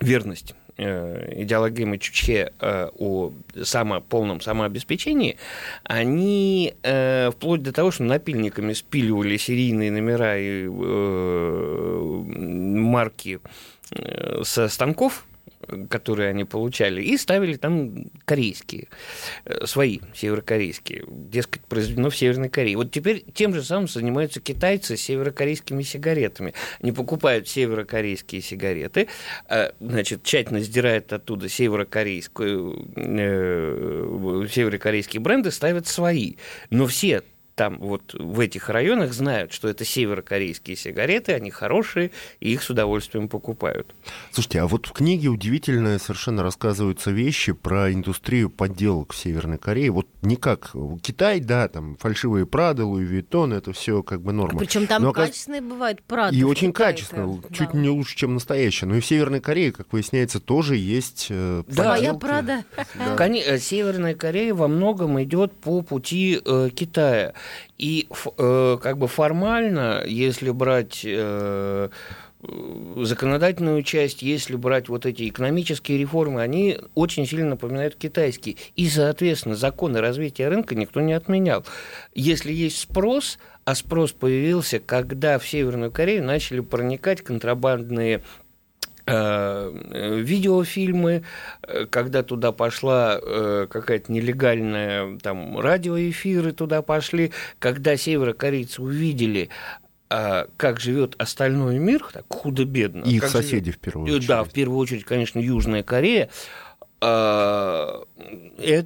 верность 0.00 0.54
э, 0.68 0.69
идеологемы 0.80 1.98
Чучхе 1.98 2.52
о 2.60 3.32
само, 3.62 4.00
полном 4.00 4.40
самообеспечении, 4.40 5.36
они 5.84 6.74
э, 6.82 7.30
вплоть 7.30 7.62
до 7.62 7.72
того, 7.72 7.90
что 7.90 8.04
напильниками 8.04 8.72
спиливали 8.72 9.36
серийные 9.36 9.90
номера 9.90 10.38
и 10.38 10.66
э, 10.66 12.22
марки 12.80 13.40
э, 13.92 14.42
со 14.44 14.68
станков, 14.68 15.26
которые 15.88 16.30
они 16.30 16.44
получали, 16.44 17.02
и 17.02 17.16
ставили 17.16 17.56
там 17.56 18.06
корейские, 18.24 18.88
э, 19.44 19.66
свои, 19.66 20.00
северокорейские. 20.14 21.04
Дескать, 21.08 21.62
произведено 21.62 22.10
в 22.10 22.16
Северной 22.16 22.48
Корее. 22.48 22.76
Вот 22.76 22.90
теперь 22.90 23.24
тем 23.34 23.54
же 23.54 23.62
самым 23.62 23.88
занимаются 23.88 24.40
китайцы 24.40 24.96
северокорейскими 24.96 25.82
сигаретами. 25.82 26.54
Они 26.80 26.92
покупают 26.92 27.48
северокорейские 27.48 28.40
сигареты, 28.40 29.08
э, 29.48 29.72
значит, 29.80 30.22
тщательно 30.22 30.60
сдирают 30.60 31.12
оттуда 31.12 31.48
северокорейскую, 31.48 32.88
э, 32.96 34.46
северокорейские 34.50 35.20
бренды, 35.20 35.50
ставят 35.50 35.86
свои. 35.86 36.36
Но 36.70 36.86
все 36.86 37.22
там 37.60 37.76
вот 37.78 38.14
в 38.14 38.40
этих 38.40 38.70
районах 38.70 39.12
знают, 39.12 39.52
что 39.52 39.68
это 39.68 39.84
северокорейские 39.84 40.76
сигареты, 40.76 41.34
они 41.34 41.50
хорошие, 41.50 42.10
и 42.40 42.54
их 42.54 42.62
с 42.62 42.70
удовольствием 42.70 43.28
покупают. 43.28 43.94
Слушайте, 44.32 44.62
а 44.62 44.66
вот 44.66 44.86
в 44.86 44.92
книге 44.92 45.28
удивительно 45.28 45.98
совершенно 45.98 46.42
рассказываются 46.42 47.10
вещи 47.10 47.52
про 47.52 47.92
индустрию 47.92 48.48
подделок 48.48 49.12
в 49.12 49.16
Северной 49.18 49.58
Корее. 49.58 49.90
Вот 49.90 50.06
не 50.22 50.36
как 50.36 50.74
Китай, 51.02 51.40
да, 51.40 51.68
там 51.68 51.98
фальшивые 51.98 52.46
Прады, 52.46 52.84
Луи 52.84 53.04
Виттон, 53.04 53.52
это 53.52 53.74
все 53.74 54.02
как 54.02 54.22
бы 54.22 54.32
норма. 54.32 54.58
Причем 54.58 54.86
там 54.86 55.02
Но, 55.02 55.12
качественные 55.12 55.60
бывают 55.60 56.02
Прады. 56.02 56.34
И 56.34 56.42
очень 56.44 56.72
качественно, 56.72 57.42
чуть 57.52 57.72
да. 57.72 57.78
не 57.78 57.90
лучше, 57.90 58.16
чем 58.16 58.32
настоящие. 58.32 58.88
Но 58.88 58.96
и 58.96 59.00
в 59.00 59.04
Северной 59.04 59.42
Корее, 59.42 59.72
как 59.72 59.92
выясняется, 59.92 60.40
тоже 60.40 60.76
есть 60.76 61.26
э, 61.28 61.62
Да, 61.68 61.96
я 61.96 62.14
Прада. 62.14 62.64
Да. 62.94 63.26
Э, 63.26 63.58
Северная 63.58 64.14
Корея 64.14 64.54
во 64.54 64.66
многом 64.66 65.22
идет 65.22 65.52
по 65.52 65.82
пути 65.82 66.40
э, 66.42 66.70
Китая. 66.74 67.34
И 67.78 68.08
э, 68.38 68.78
как 68.82 68.98
бы 68.98 69.08
формально, 69.08 70.02
если 70.06 70.50
брать 70.50 71.02
э, 71.04 71.88
законодательную 72.96 73.82
часть, 73.82 74.22
если 74.22 74.56
брать 74.56 74.88
вот 74.88 75.04
эти 75.04 75.28
экономические 75.28 75.98
реформы, 75.98 76.40
они 76.40 76.78
очень 76.94 77.26
сильно 77.26 77.50
напоминают 77.50 77.96
китайские. 77.96 78.56
И, 78.76 78.88
соответственно, 78.88 79.56
законы 79.56 80.00
развития 80.00 80.48
рынка 80.48 80.74
никто 80.74 81.00
не 81.00 81.12
отменял. 81.12 81.64
Если 82.14 82.52
есть 82.52 82.78
спрос, 82.78 83.38
а 83.64 83.74
спрос 83.74 84.12
появился, 84.12 84.80
когда 84.80 85.38
в 85.38 85.46
Северную 85.46 85.90
Корею 85.90 86.24
начали 86.24 86.60
проникать 86.60 87.20
контрабандные 87.22 88.22
видеофильмы, 89.06 91.24
э, 91.62 91.86
когда 91.86 92.22
туда 92.22 92.52
пошла 92.52 93.18
э, 93.20 93.66
какая-то 93.70 94.12
нелегальная 94.12 95.18
там 95.18 95.58
радиоэфиры 95.58 96.52
туда 96.52 96.82
пошли, 96.82 97.32
когда 97.58 97.96
северокорейцы 97.96 98.82
увидели 98.82 99.48
как 100.56 100.80
живет 100.80 101.14
остальной 101.18 101.78
мир, 101.78 102.04
так 102.12 102.24
худо-бедно. 102.28 103.04
И 103.04 103.14
их 103.14 103.28
соседи 103.28 103.66
живет, 103.66 103.76
в 103.76 103.78
первую 103.78 104.06
очередь. 104.06 104.26
Да, 104.26 104.42
в 104.42 104.50
первую 104.50 104.80
очередь, 104.80 105.04
конечно, 105.04 105.38
Южная 105.38 105.84
Корея. 105.84 106.28
Эта 107.00 108.04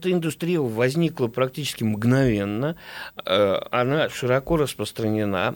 индустрия 0.05 0.61
возникла 0.61 1.29
практически 1.29 1.83
мгновенно, 1.83 2.77
она 3.25 4.11
широко 4.11 4.59
распространена, 4.59 5.47
Э, 5.47 5.55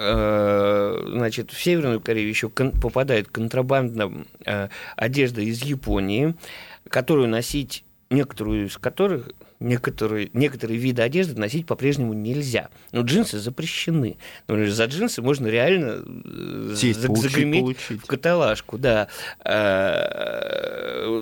значит, 0.00 1.50
в 1.50 1.62
Северную 1.62 2.00
Корею 2.00 2.28
еще 2.28 2.48
попадает 2.48 3.28
контрабандная 3.28 4.10
э, 4.46 4.68
одежда 4.96 5.42
из 5.42 5.62
Японии, 5.62 6.34
которую 6.88 7.28
носить 7.28 7.84
некоторую 8.10 8.66
из 8.66 8.76
которых 8.76 9.30
некоторые, 9.60 10.30
некоторые 10.32 10.78
виды 10.78 11.02
одежды 11.02 11.40
носить 11.40 11.66
по-прежнему 11.66 12.12
нельзя. 12.12 12.70
Но 12.92 13.02
джинсы 13.02 13.38
запрещены. 13.38 14.16
Например, 14.48 14.70
за 14.70 14.86
джинсы 14.86 15.22
можно 15.22 15.46
реально 15.46 16.02
э, 16.04 16.74
Сесть, 16.76 17.06
получить, 17.06 17.30
загреметь 17.30 17.60
получить. 17.60 18.02
в 18.02 18.06
каталажку. 18.06 18.78
Да. 18.78 19.08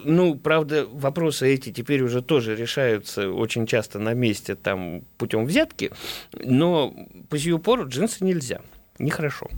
Ну, 0.04 0.34
правда, 0.36 0.86
вопросы 0.90 1.52
эти 1.52 1.72
теперь 1.72 2.02
уже 2.02 2.22
тоже 2.22 2.56
решаются 2.56 3.30
очень 3.30 3.66
часто 3.66 3.98
на 3.98 4.14
месте 4.14 4.54
там 4.54 5.02
путем 5.18 5.44
взятки, 5.44 5.92
но 6.32 6.94
по 7.28 7.38
сию 7.38 7.58
пору 7.58 7.86
джинсы 7.86 8.24
нельзя. 8.24 8.62
Нехорошо. 8.98 9.48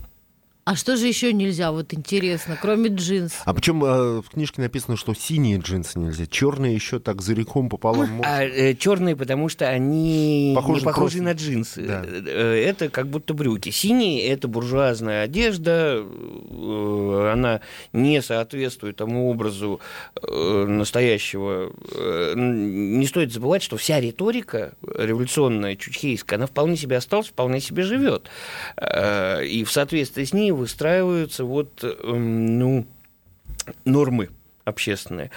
А 0.71 0.77
что 0.77 0.97
же 0.97 1.09
еще 1.09 1.33
нельзя, 1.33 1.73
вот 1.73 1.93
интересно, 1.93 2.57
кроме 2.63 2.91
джинс? 2.91 3.33
А 3.45 3.53
причем 3.55 3.83
э, 3.85 4.21
в 4.21 4.31
книжке 4.31 4.61
написано, 4.63 4.97
что 4.97 5.15
синие 5.15 5.59
джинсы 5.59 5.99
нельзя, 5.99 6.27
черные 6.27 6.77
еще 6.77 7.01
так 7.01 7.23
за 7.23 7.35
реком 7.35 7.69
пополам 7.69 8.09
можно. 8.09 8.23
А 8.37 8.45
э, 8.45 8.77
черные, 8.77 9.17
потому 9.17 9.49
что 9.49 9.69
они 9.69 10.53
Похожи 10.55 10.79
не 10.83 10.85
похожи 10.85 11.19
просто- 11.19 11.23
на 11.25 11.33
джинсы. 11.33 11.83
Да. 11.83 12.05
Э, 12.07 12.63
Это 12.69 12.89
как 12.89 13.09
будто 13.09 13.35
брюки. 13.35 13.71
Синие 13.71 14.29
это 14.29 14.47
буржуазная 14.47 15.25
одежда, 15.25 16.05
э, 16.05 17.31
она 17.33 17.63
не 17.93 18.23
соответствует 18.23 18.95
тому 18.95 19.29
образу 19.29 19.81
э, 20.23 20.65
настоящего. 20.69 21.73
Э, 21.97 22.35
Не 22.37 23.07
стоит 23.09 23.33
забывать, 23.33 23.65
что 23.65 23.77
вся 23.77 23.99
риторика 24.01 24.75
революционная, 24.97 25.75
чучхейская, 25.75 26.39
она 26.39 26.47
вполне 26.47 26.77
себе 26.77 26.97
осталась, 26.97 27.27
вполне 27.27 27.61
себе 27.61 27.83
живет. 27.83 28.29
Э, 28.77 29.45
И 29.45 29.65
в 29.65 29.73
соответствии 29.73 30.23
с 30.23 30.33
ней 30.33 30.53
выстраиваются 30.61 31.45
вот, 31.45 31.83
эм, 31.83 32.59
ну, 32.59 32.87
нормы 33.85 34.29
общественные. 34.65 35.31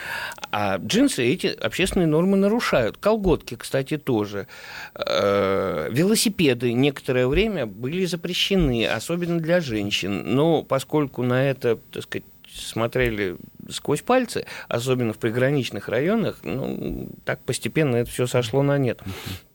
А 0.52 0.78
джинсы 0.78 1.24
эти 1.26 1.48
общественные 1.48 2.08
нормы 2.08 2.38
нарушают. 2.38 2.98
Колготки, 2.98 3.56
кстати, 3.56 3.98
тоже. 3.98 4.48
Э, 4.96 5.90
Велосипеды 5.92 6.72
некоторое 6.74 7.28
время 7.28 7.66
были 7.66 8.06
запрещены, 8.06 8.86
особенно 8.86 9.40
для 9.40 9.60
женщин. 9.60 10.36
Но 10.36 10.64
поскольку 10.64 11.24
на 11.24 11.44
это, 11.44 11.78
так 11.92 12.04
сказать, 12.04 12.26
смотрели 12.56 13.38
сквозь 13.70 14.02
пальцы, 14.02 14.46
особенно 14.68 15.14
в 15.14 15.18
приграничных 15.18 15.90
районах, 15.90 16.40
ну, 16.44 17.10
так 17.26 17.40
постепенно 17.42 17.98
это 17.98 18.12
все 18.12 18.28
сошло 18.28 18.62
на 18.62 18.78
нет. 18.78 19.02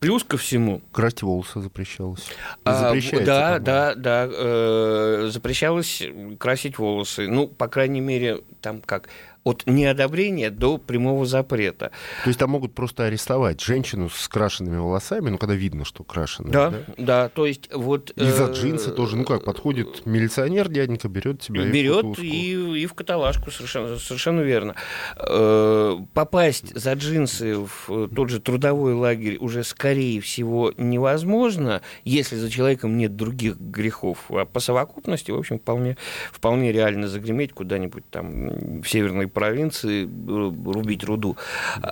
Плюс 0.00 0.24
ко 0.24 0.36
всему, 0.36 0.80
Красить 0.92 1.22
волосы 1.22 1.60
запрещалось. 1.60 2.26
а, 2.64 2.92
да, 3.24 3.58
да, 3.58 3.94
да. 3.94 4.28
э, 4.30 5.28
запрещалось 5.30 6.02
красить 6.38 6.78
волосы. 6.78 7.28
Ну, 7.28 7.46
по 7.48 7.68
крайней 7.68 8.00
мере, 8.00 8.40
там 8.60 8.80
как 8.80 9.08
от 9.44 9.64
неодобрения 9.66 10.50
до 10.50 10.78
прямого 10.78 11.24
запрета. 11.26 11.90
То 12.24 12.28
есть 12.28 12.38
там 12.38 12.50
могут 12.50 12.74
просто 12.74 13.04
арестовать 13.04 13.60
женщину 13.60 14.08
с 14.10 14.28
крашенными 14.28 14.76
волосами, 14.76 15.30
ну, 15.30 15.38
когда 15.38 15.54
видно, 15.54 15.84
что 15.84 16.04
крашеные. 16.04 16.52
Да, 16.52 16.74
да, 16.96 17.28
то 17.28 17.46
есть 17.46 17.72
вот... 17.72 18.10
И 18.10 18.24
за 18.24 18.44
э, 18.44 18.52
джинсы 18.52 18.90
тоже, 18.90 19.16
ну 19.16 19.24
как, 19.24 19.44
подходит 19.44 20.04
милиционер, 20.06 20.68
дяденька, 20.68 21.08
берет 21.08 21.40
тебя 21.40 21.62
и 21.62 21.68
в 21.68 21.72
Берет 21.72 22.18
и, 22.18 22.82
и 22.82 22.86
в 22.86 22.94
каталажку, 22.94 23.50
совершенно, 23.50 23.96
совершенно 23.96 24.40
верно. 24.40 24.74
Э, 25.16 25.98
Попасть 26.14 26.76
за 26.76 26.94
джинсы 26.94 27.56
в 27.56 28.08
тот 28.14 28.30
же 28.30 28.40
трудовой 28.40 28.94
лагерь 28.94 29.36
уже, 29.38 29.64
скорее 29.64 30.20
всего, 30.20 30.72
невозможно, 30.76 31.82
если 32.04 32.36
за 32.36 32.50
человеком 32.50 32.96
нет 32.96 33.16
других 33.16 33.56
грехов. 33.58 34.26
А 34.30 34.44
по 34.44 34.60
совокупности, 34.60 35.30
в 35.30 35.38
общем, 35.38 35.58
вполне, 35.58 35.96
вполне 36.32 36.72
реально 36.72 37.08
загреметь 37.08 37.52
куда-нибудь 37.52 38.08
там 38.10 38.80
в 38.82 38.88
северной 38.88 39.27
провинции, 39.28 40.04
э, 40.04 40.72
рубить 40.72 41.04
руду. 41.04 41.36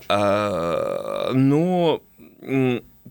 А, 0.09 1.33
Но, 1.33 2.02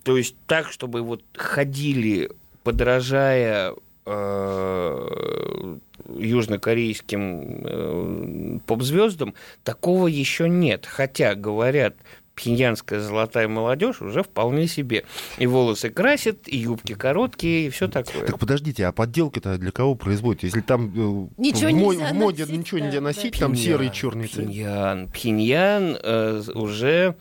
то 0.03 0.17
есть 0.17 0.36
так, 0.48 0.72
чтобы 0.72 1.01
вот 1.01 1.24
ходили, 1.36 2.29
подражая 2.63 3.74
э, 4.05 5.77
южнокорейским 6.17 7.41
э, 7.63 8.60
поп-звездам, 8.65 9.34
такого 9.63 10.08
еще 10.08 10.50
нет. 10.50 10.86
Хотя, 10.86 11.36
говорят, 11.36 11.96
пхеньянская 12.36 13.00
золотая 13.00 13.48
молодежь 13.48 14.01
уже 14.01 14.24
вполне 14.24 14.68
себе. 14.68 15.06
И 15.38 15.48
волосы 15.48 15.89
красят, 15.89 16.48
и 16.48 16.58
юбки 16.58 16.94
короткие, 16.94 17.68
и 17.68 17.70
все 17.70 17.88
такое. 17.88 18.25
Так 18.25 18.39
подождите, 18.39 18.86
а 18.86 18.92
подделки-то 18.92 19.58
для 19.58 19.72
кого 19.72 19.96
производят? 19.96 20.44
Если 20.44 20.62
там 20.62 20.88
э, 20.88 21.42
Ничего 21.42 21.70
в, 21.70 21.74
мо- 21.74 21.94
нельзя 21.94 22.10
в 22.10 22.13
моде 22.13 22.44
носить, 22.44 22.58
ничего 22.60 22.80
да, 22.80 22.86
нельзя 22.86 23.00
да. 23.00 23.04
носить, 23.04 23.39
там 23.39 23.56
серый 23.56 23.88
и 23.88 23.92
черный 23.92 24.27
цвет. 24.27 24.48
Пхеньян. 24.48 25.08
Пхеньян 25.08 25.98
э, 26.01 26.42
уже 26.54 27.15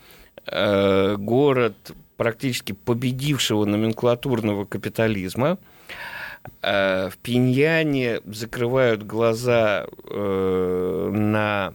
э, 0.47 1.17
город 1.17 1.75
практически 2.17 2.73
победившего 2.73 3.65
номенклатурного 3.65 4.65
капитализма. 4.65 5.59
Э, 6.63 7.09
в 7.11 7.19
Пиньяне 7.19 8.21
закрывают 8.27 9.05
глаза 9.05 9.87
э, 10.11 11.11
на 11.13 11.75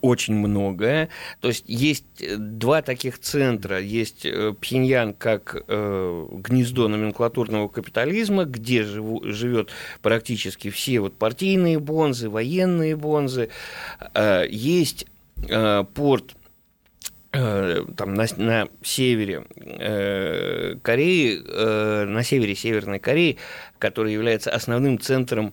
очень 0.00 0.34
многое. 0.34 1.08
То 1.40 1.48
есть 1.48 1.64
есть 1.66 2.04
два 2.36 2.82
таких 2.82 3.18
центра. 3.18 3.80
Есть 3.80 4.24
э, 4.24 4.54
Пхеньян 4.60 5.14
как 5.14 5.64
э, 5.66 6.26
гнездо 6.30 6.88
номенклатурного 6.88 7.68
капитализма, 7.68 8.44
где 8.44 8.84
живет 8.84 9.70
практически 10.00 10.70
все 10.70 11.00
вот 11.00 11.14
партийные 11.14 11.78
бонзы, 11.78 12.28
военные 12.28 12.96
бонзы. 12.96 13.48
Э, 14.14 14.46
есть 14.48 15.06
э, 15.48 15.84
порт 15.94 16.36
э, 17.32 17.84
там 17.96 18.14
на, 18.14 18.26
на 18.36 18.68
севере 18.82 19.44
э, 19.56 20.76
Кореи, 20.82 21.42
э, 21.44 22.04
на 22.04 22.22
севере 22.22 22.54
Северной 22.54 23.00
Кореи, 23.00 23.38
который 23.80 24.12
является 24.12 24.50
основным 24.50 25.00
центром 25.00 25.52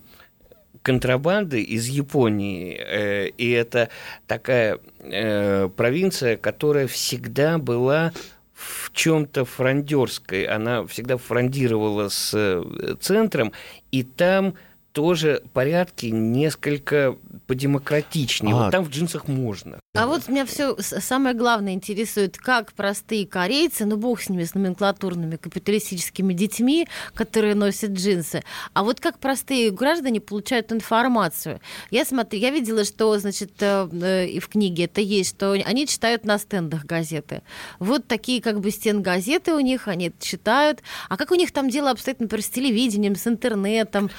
контрабанды 0.90 1.62
из 1.62 1.86
Японии. 1.88 2.76
Э, 2.76 3.28
И 3.38 3.52
это 3.52 3.90
такая 4.26 4.80
э, 5.02 5.70
провинция, 5.76 6.36
которая 6.36 6.88
всегда 6.88 7.60
была 7.60 8.12
в 8.56 8.92
чем-то 8.94 9.46
фрондерской. 9.46 10.46
Она 10.46 10.88
всегда 10.88 11.18
фрондировала 11.18 12.10
с 12.10 12.32
э, 12.34 12.96
центром, 13.00 13.52
и 13.92 14.02
там 14.02 14.56
тоже 14.92 15.44
порядки 15.54 16.08
несколько 16.08 17.16
подемократичнее. 17.48 18.56
А. 18.56 18.64
Вот 18.64 18.72
там 18.72 18.84
в 18.84 18.90
джинсах 18.90 19.28
можно. 19.28 19.80
А 19.96 20.08
вот 20.08 20.28
меня 20.28 20.46
все 20.46 20.76
самое 20.80 21.36
главное 21.36 21.74
интересует, 21.74 22.38
как 22.38 22.74
простые 22.74 23.26
корейцы, 23.26 23.86
ну 23.86 23.98
бог 23.98 24.22
с 24.22 24.30
ними, 24.30 24.44
с 24.44 24.54
номенклатурными 24.54 25.36
капиталистическими 25.36 26.34
детьми, 26.34 26.88
которые 27.14 27.56
носят 27.56 27.92
джинсы, 27.92 28.44
а 28.74 28.84
вот 28.84 29.00
как 29.00 29.20
простые 29.20 29.72
граждане 29.72 30.22
получают 30.22 30.72
информацию. 30.72 31.60
Я 31.92 32.06
смотрю, 32.06 32.40
я 32.40 32.52
видела, 32.52 32.84
что, 32.84 33.18
значит, 33.20 33.52
э, 33.62 33.90
э, 33.92 34.28
и 34.28 34.40
в 34.40 34.48
книге 34.48 34.86
это 34.86 35.02
есть, 35.02 35.36
что 35.36 35.52
они 35.52 35.88
читают 35.88 36.26
на 36.26 36.38
стендах 36.38 36.86
газеты. 36.86 37.42
Вот 37.80 38.08
такие 38.08 38.42
как 38.42 38.60
бы 38.60 38.72
стен 38.72 39.02
газеты 39.02 39.54
у 39.54 39.60
них, 39.60 39.88
они 39.88 40.12
читают. 40.20 40.82
А 41.10 41.18
как 41.18 41.32
у 41.32 41.36
них 41.36 41.52
там 41.52 41.70
дело 41.70 41.92
обстоит, 41.92 42.20
например, 42.20 42.44
с 42.44 42.50
телевидением, 42.50 43.16
с 43.16 43.28
интернетом? 43.28 44.10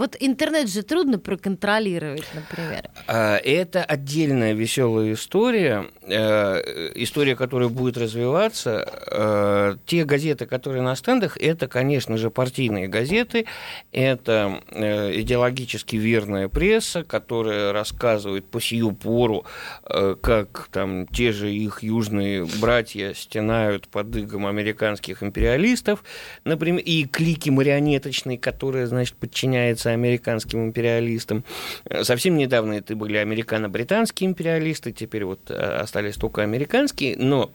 Вот 0.00 0.16
интернет 0.18 0.70
же 0.70 0.82
трудно 0.82 1.18
проконтролировать, 1.18 2.24
например. 2.34 2.88
А, 3.06 3.36
Это 3.36 3.84
отдельная 3.84 4.54
веселая 4.54 5.12
история, 5.12 5.88
э, 6.00 6.92
история, 6.94 7.36
которая 7.36 7.68
будет 7.68 7.98
развиваться. 7.98 8.88
Э, 9.10 9.76
Те 9.84 10.06
газеты, 10.06 10.46
которые 10.46 10.80
на 10.80 10.96
стендах, 10.96 11.36
это, 11.36 11.68
конечно 11.68 12.16
же, 12.16 12.30
партийные 12.30 12.88
газеты, 12.88 13.44
это 13.92 14.62
э, 14.70 15.20
идеологически 15.20 15.96
верная 15.96 16.48
пресса, 16.48 17.04
которая 17.04 17.74
рассказывает 17.74 18.46
по 18.46 18.58
сию 18.58 18.92
пору, 18.92 19.44
как 19.84 20.68
там 20.72 21.08
те 21.08 21.32
же 21.32 21.52
их 21.52 21.82
южные 21.82 22.46
братья 22.58 23.12
стенают 23.12 23.86
под 23.88 24.16
игом 24.16 24.46
американских 24.46 25.22
империалистов, 25.22 26.02
например, 26.44 26.82
и 26.82 27.04
клики 27.04 27.50
марионеточные, 27.50 28.38
которые, 28.38 28.86
значит, 28.86 29.16
подчиняются 29.16 29.89
американским 29.92 30.66
империалистам. 30.66 31.44
Э, 31.84 32.04
Совсем 32.04 32.36
недавно 32.36 32.74
это 32.74 32.96
были 32.96 33.16
американо-британские 33.16 34.30
империалисты, 34.30 34.92
теперь 34.92 35.24
вот 35.24 35.50
э, 35.50 35.54
остались 35.54 36.16
только 36.16 36.42
американские, 36.42 37.16
но 37.16 37.50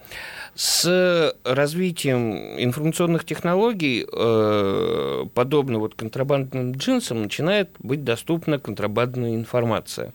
с 0.55 1.35
развитием 1.43 2.57
информационных 2.57 3.25
технологий, 3.25 4.05
э, 4.11 5.25
подобно 5.33 5.79
вот 5.79 5.95
контрабандным 5.95 6.73
джинсам, 6.73 7.23
начинает 7.23 7.69
быть 7.79 8.03
доступна 8.03 8.59
контрабандная 8.59 9.35
информация. 9.35 10.13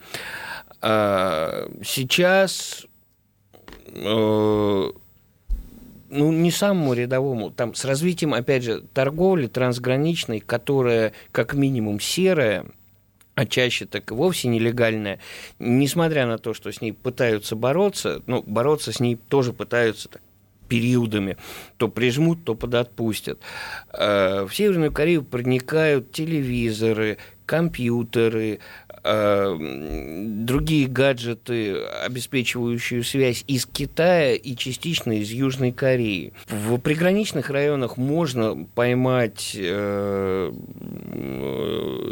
А 0.83 1.69
Сейчас 1.85 2.87
ну, 6.11 6.33
не 6.33 6.51
самому 6.51 6.93
рядовому, 6.95 7.51
там, 7.51 7.75
с 7.75 7.85
развитием, 7.85 8.35
опять 8.35 8.65
же, 8.65 8.83
торговли 8.93 9.47
трансграничной, 9.47 10.41
которая 10.41 11.13
как 11.33 11.55
минимум 11.55 12.01
серая, 12.01 12.67
а 13.35 13.47
чаще 13.47 13.87
так 13.87 14.11
и 14.11 14.15
вовсе 14.15 14.49
нелегальная, 14.49 15.21
несмотря 15.59 16.27
на 16.27 16.39
то, 16.39 16.53
что 16.53 16.71
с 16.71 16.81
ней 16.81 16.93
пытаются 16.93 17.57
бороться, 17.57 18.23
ну, 18.27 18.43
бороться 18.43 18.93
с 18.93 19.01
ней 19.01 19.17
тоже 19.17 19.53
пытаются 19.53 20.09
так, 20.09 20.23
периодами, 20.69 21.37
то 21.77 21.89
прижмут, 21.89 22.45
то 22.45 22.55
подотпустят. 22.55 23.41
Э, 23.93 24.47
В 24.49 24.55
Северную 24.55 24.93
Корею 24.93 25.25
проникают 25.25 26.13
телевизоры, 26.13 27.19
компьютеры, 27.45 28.61
другие 29.03 30.87
гаджеты, 30.87 31.77
обеспечивающие 32.05 33.03
связь 33.03 33.45
из 33.47 33.67
Китая 33.67 34.35
и 34.35 34.55
частично 34.57 35.13
из 35.13 35.31
Южной 35.31 35.73
Кореи. 35.73 36.33
В 36.49 36.79
приграничных 36.79 37.51
районах 37.51 37.97
можно 37.97 38.67
поймать 38.75 39.53
э, 39.55 40.53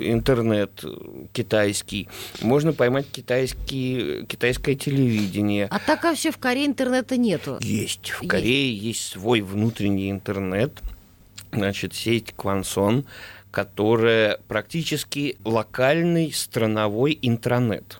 интернет 0.01 0.85
китайский, 1.33 2.09
можно 2.41 2.73
поймать 2.73 3.07
китайский, 3.11 4.25
китайское 4.27 4.75
телевидение. 4.75 5.69
А 5.71 5.79
так 5.79 6.05
вообще 6.05 6.31
в 6.31 6.39
Корее 6.39 6.67
интернета 6.67 7.17
нету? 7.17 7.59
Есть. 7.61 8.11
В 8.11 8.27
Корее 8.27 8.73
есть, 8.73 8.85
есть 8.85 9.13
свой 9.13 9.41
внутренний 9.43 10.11
интернет, 10.11 10.81
значит, 11.53 11.95
сеть 11.95 12.33
Квансон, 12.37 13.05
которая 13.59 14.39
практически 14.47 15.37
локальный 15.45 16.31
страновой 16.31 17.19
интранет. 17.21 17.99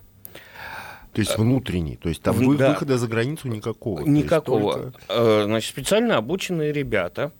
То 1.13 1.21
есть 1.21 1.37
внутренний, 1.37 1.97
то 1.97 2.09
есть 2.09 2.23
там 2.23 2.39
да. 2.57 2.69
выхода 2.69 2.97
за 2.97 3.09
границу 3.09 3.49
никакого. 3.49 4.07
Никакого. 4.07 4.75
Только... 4.75 5.01
Э, 5.09 5.43
значит, 5.47 5.69
специально 5.69 6.17
обученные 6.17 6.73
ребята 6.73 7.33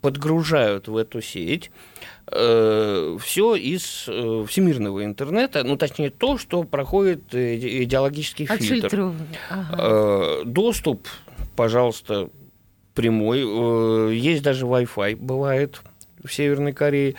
подгружают 0.00 0.88
в 0.88 0.96
эту 0.96 1.22
сеть 1.22 1.70
э, 2.32 3.16
все 3.20 3.54
из 3.54 4.06
э, 4.08 4.44
всемирного 4.48 5.04
интернета, 5.04 5.62
ну 5.62 5.76
точнее 5.76 6.10
то, 6.10 6.38
что 6.38 6.64
проходит 6.64 7.32
идеологический 7.32 8.46
фильтр. 8.46 9.12
Ага. 9.50 9.76
Э, 9.78 10.42
доступ, 10.44 11.06
пожалуйста, 11.54 12.28
прямой. 12.94 13.44
Э, 13.44 14.12
есть 14.12 14.42
даже 14.42 14.66
Wi-Fi, 14.66 15.14
бывает 15.14 15.80
в 16.26 16.34
Северной 16.34 16.72
Корее. 16.72 17.14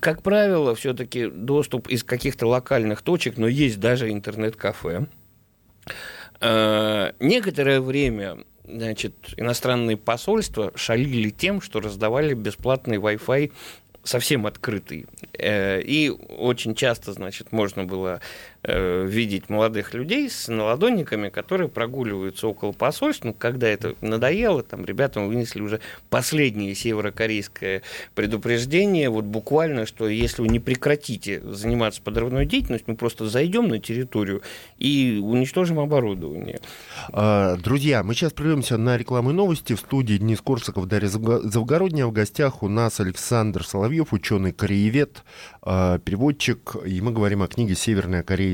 Как 0.00 0.22
правило, 0.22 0.74
все-таки 0.74 1.26
доступ 1.26 1.88
из 1.88 2.04
каких-то 2.04 2.46
локальных 2.46 3.02
точек, 3.02 3.36
но 3.36 3.48
есть 3.48 3.80
даже 3.80 4.10
интернет-кафе. 4.10 5.06
Э, 6.40 7.12
некоторое 7.20 7.80
время 7.80 8.38
значит, 8.66 9.14
иностранные 9.36 9.96
посольства 9.96 10.72
шалили 10.74 11.30
тем, 11.30 11.60
что 11.60 11.80
раздавали 11.80 12.34
бесплатный 12.34 12.98
Wi-Fi 12.98 13.52
совсем 14.02 14.46
открытый. 14.46 15.06
Э, 15.32 15.80
и 15.80 16.10
очень 16.10 16.74
часто, 16.74 17.12
значит, 17.12 17.52
можно 17.52 17.84
было 17.84 18.20
Э, 18.20 18.20
видеть 18.66 19.50
молодых 19.50 19.94
людей 19.94 20.30
с 20.30 20.48
наладонниками, 20.48 21.28
которые 21.28 21.68
прогуливаются 21.68 22.48
около 22.48 22.72
посольств. 22.72 23.24
Ну, 23.24 23.34
когда 23.34 23.68
это 23.68 23.94
надоело, 24.00 24.62
там 24.62 24.84
ребятам 24.84 25.28
вынесли 25.28 25.60
уже 25.60 25.80
последнее 26.08 26.74
северокорейское 26.74 27.82
предупреждение, 28.14 29.10
вот 29.10 29.24
буквально, 29.24 29.86
что 29.86 30.08
если 30.08 30.42
вы 30.42 30.48
не 30.48 30.60
прекратите 30.60 31.40
заниматься 31.40 32.00
подрывной 32.02 32.46
деятельностью, 32.46 32.92
мы 32.92 32.96
просто 32.96 33.28
зайдем 33.28 33.68
на 33.68 33.78
территорию 33.78 34.42
и 34.78 35.20
уничтожим 35.22 35.78
оборудование. 35.78 36.60
А, 37.12 37.56
друзья, 37.56 38.02
мы 38.02 38.14
сейчас 38.14 38.32
прервемся 38.32 38.76
на 38.76 38.96
рекламу 38.96 39.30
и 39.30 39.34
новости. 39.34 39.74
В 39.74 39.80
студии 39.80 40.16
Денис 40.16 40.40
Корсаков, 40.40 40.86
Дарья 40.86 41.08
Завгородняя. 41.08 42.06
В 42.06 42.12
гостях 42.12 42.62
у 42.62 42.68
нас 42.68 43.00
Александр 43.00 43.64
Соловьев, 43.64 44.12
ученый-кореевед, 44.12 45.22
а, 45.62 45.98
переводчик, 45.98 46.76
и 46.84 47.00
мы 47.00 47.12
говорим 47.12 47.42
о 47.42 47.48
книге 47.48 47.74
«Северная 47.74 48.22
Корея 48.22 48.53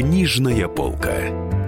Книжная 0.00 0.66
полка. 0.66 1.59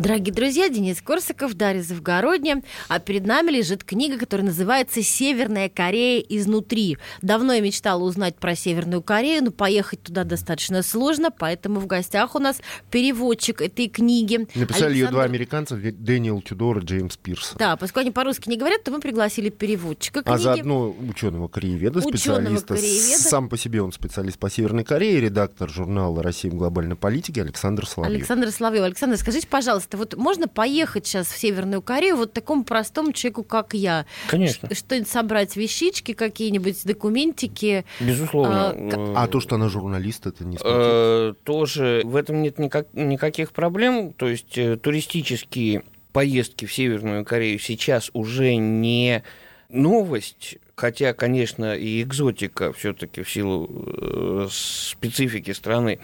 Дорогие 0.00 0.32
друзья, 0.32 0.70
Денис 0.70 1.02
Корсаков, 1.02 1.52
Дарья 1.52 1.82
Завгородня. 1.82 2.62
А 2.88 3.00
перед 3.00 3.26
нами 3.26 3.50
лежит 3.50 3.84
книга, 3.84 4.16
которая 4.18 4.46
называется 4.46 5.02
«Северная 5.02 5.68
Корея 5.68 6.20
изнутри». 6.20 6.96
Давно 7.20 7.52
я 7.52 7.60
мечтала 7.60 8.02
узнать 8.02 8.36
про 8.36 8.56
Северную 8.56 9.02
Корею, 9.02 9.44
но 9.44 9.50
поехать 9.50 10.02
туда 10.02 10.24
достаточно 10.24 10.82
сложно, 10.82 11.30
поэтому 11.30 11.80
в 11.80 11.86
гостях 11.86 12.34
у 12.34 12.38
нас 12.38 12.62
переводчик 12.90 13.60
этой 13.60 13.88
книги. 13.88 14.48
Написали 14.54 14.62
Александр... 14.62 14.94
ее 14.94 15.08
два 15.08 15.24
американца, 15.24 15.76
Дэниел 15.76 16.40
Тюдор 16.40 16.78
и 16.78 16.84
Джеймс 16.86 17.18
Пирс. 17.18 17.52
Да, 17.58 17.76
поскольку 17.76 18.00
они 18.00 18.10
по-русски 18.10 18.48
не 18.48 18.56
говорят, 18.56 18.82
то 18.82 18.90
мы 18.90 19.00
пригласили 19.00 19.50
переводчика 19.50 20.22
книги. 20.22 20.34
А 20.34 20.38
заодно 20.38 20.96
ученого 21.10 21.48
корееведа, 21.48 22.00
специалиста. 22.00 22.74
Корееведа. 22.74 23.22
Сам 23.22 23.50
по 23.50 23.58
себе 23.58 23.82
он 23.82 23.92
специалист 23.92 24.38
по 24.38 24.48
Северной 24.48 24.84
Корее, 24.84 25.20
редактор 25.20 25.68
журнала 25.68 26.22
«Россия 26.22 26.50
в 26.50 26.54
глобальной 26.54 26.96
политике» 26.96 27.42
Александр 27.42 27.86
Соловьев. 27.86 28.16
Александр 28.16 28.50
Соловьев. 28.50 28.84
Александр, 28.84 29.18
скажите, 29.18 29.46
пожалуйста, 29.46 29.89
вот 29.96 30.16
можно 30.16 30.48
поехать 30.48 31.06
сейчас 31.06 31.28
в 31.28 31.38
Северную 31.38 31.82
Корею 31.82 32.16
вот 32.16 32.32
такому 32.32 32.64
простому 32.64 33.12
человеку, 33.12 33.44
как 33.44 33.74
я? 33.74 34.06
Конечно. 34.28 34.72
Что-нибудь 34.74 35.08
собрать, 35.08 35.56
вещички 35.56 36.12
какие-нибудь, 36.12 36.84
документики? 36.84 37.84
Безусловно. 38.00 38.70
А, 38.70 39.24
а 39.24 39.26
то, 39.28 39.40
что 39.40 39.56
она 39.56 39.68
журналист, 39.68 40.26
это 40.26 40.44
не 40.44 40.58
э, 40.62 41.34
Тоже 41.44 42.02
в 42.04 42.16
этом 42.16 42.42
нет 42.42 42.58
никак, 42.58 42.86
никаких 42.92 43.52
проблем. 43.52 44.12
То 44.12 44.28
есть 44.28 44.56
э, 44.56 44.76
туристические 44.76 45.84
поездки 46.12 46.64
в 46.64 46.72
Северную 46.72 47.24
Корею 47.24 47.58
сейчас 47.58 48.10
уже 48.12 48.56
не 48.56 49.22
новость, 49.68 50.58
хотя, 50.74 51.12
конечно, 51.14 51.76
и 51.76 52.02
экзотика 52.02 52.72
все-таки 52.72 53.22
в 53.22 53.30
силу 53.30 53.68
э, 53.70 54.48
специфики 54.50 55.52
страны, 55.52 56.00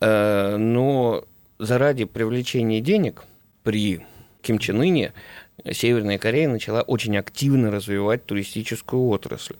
но 0.00 1.24
заради 1.62 2.04
привлечения 2.04 2.80
денег 2.80 3.22
при 3.62 4.04
Ким 4.42 4.58
Чен 4.58 4.80
Ыне 4.80 5.12
Северная 5.70 6.18
Корея 6.18 6.48
начала 6.48 6.82
очень 6.82 7.16
активно 7.16 7.70
развивать 7.70 8.26
туристическую 8.26 9.06
отрасль. 9.08 9.56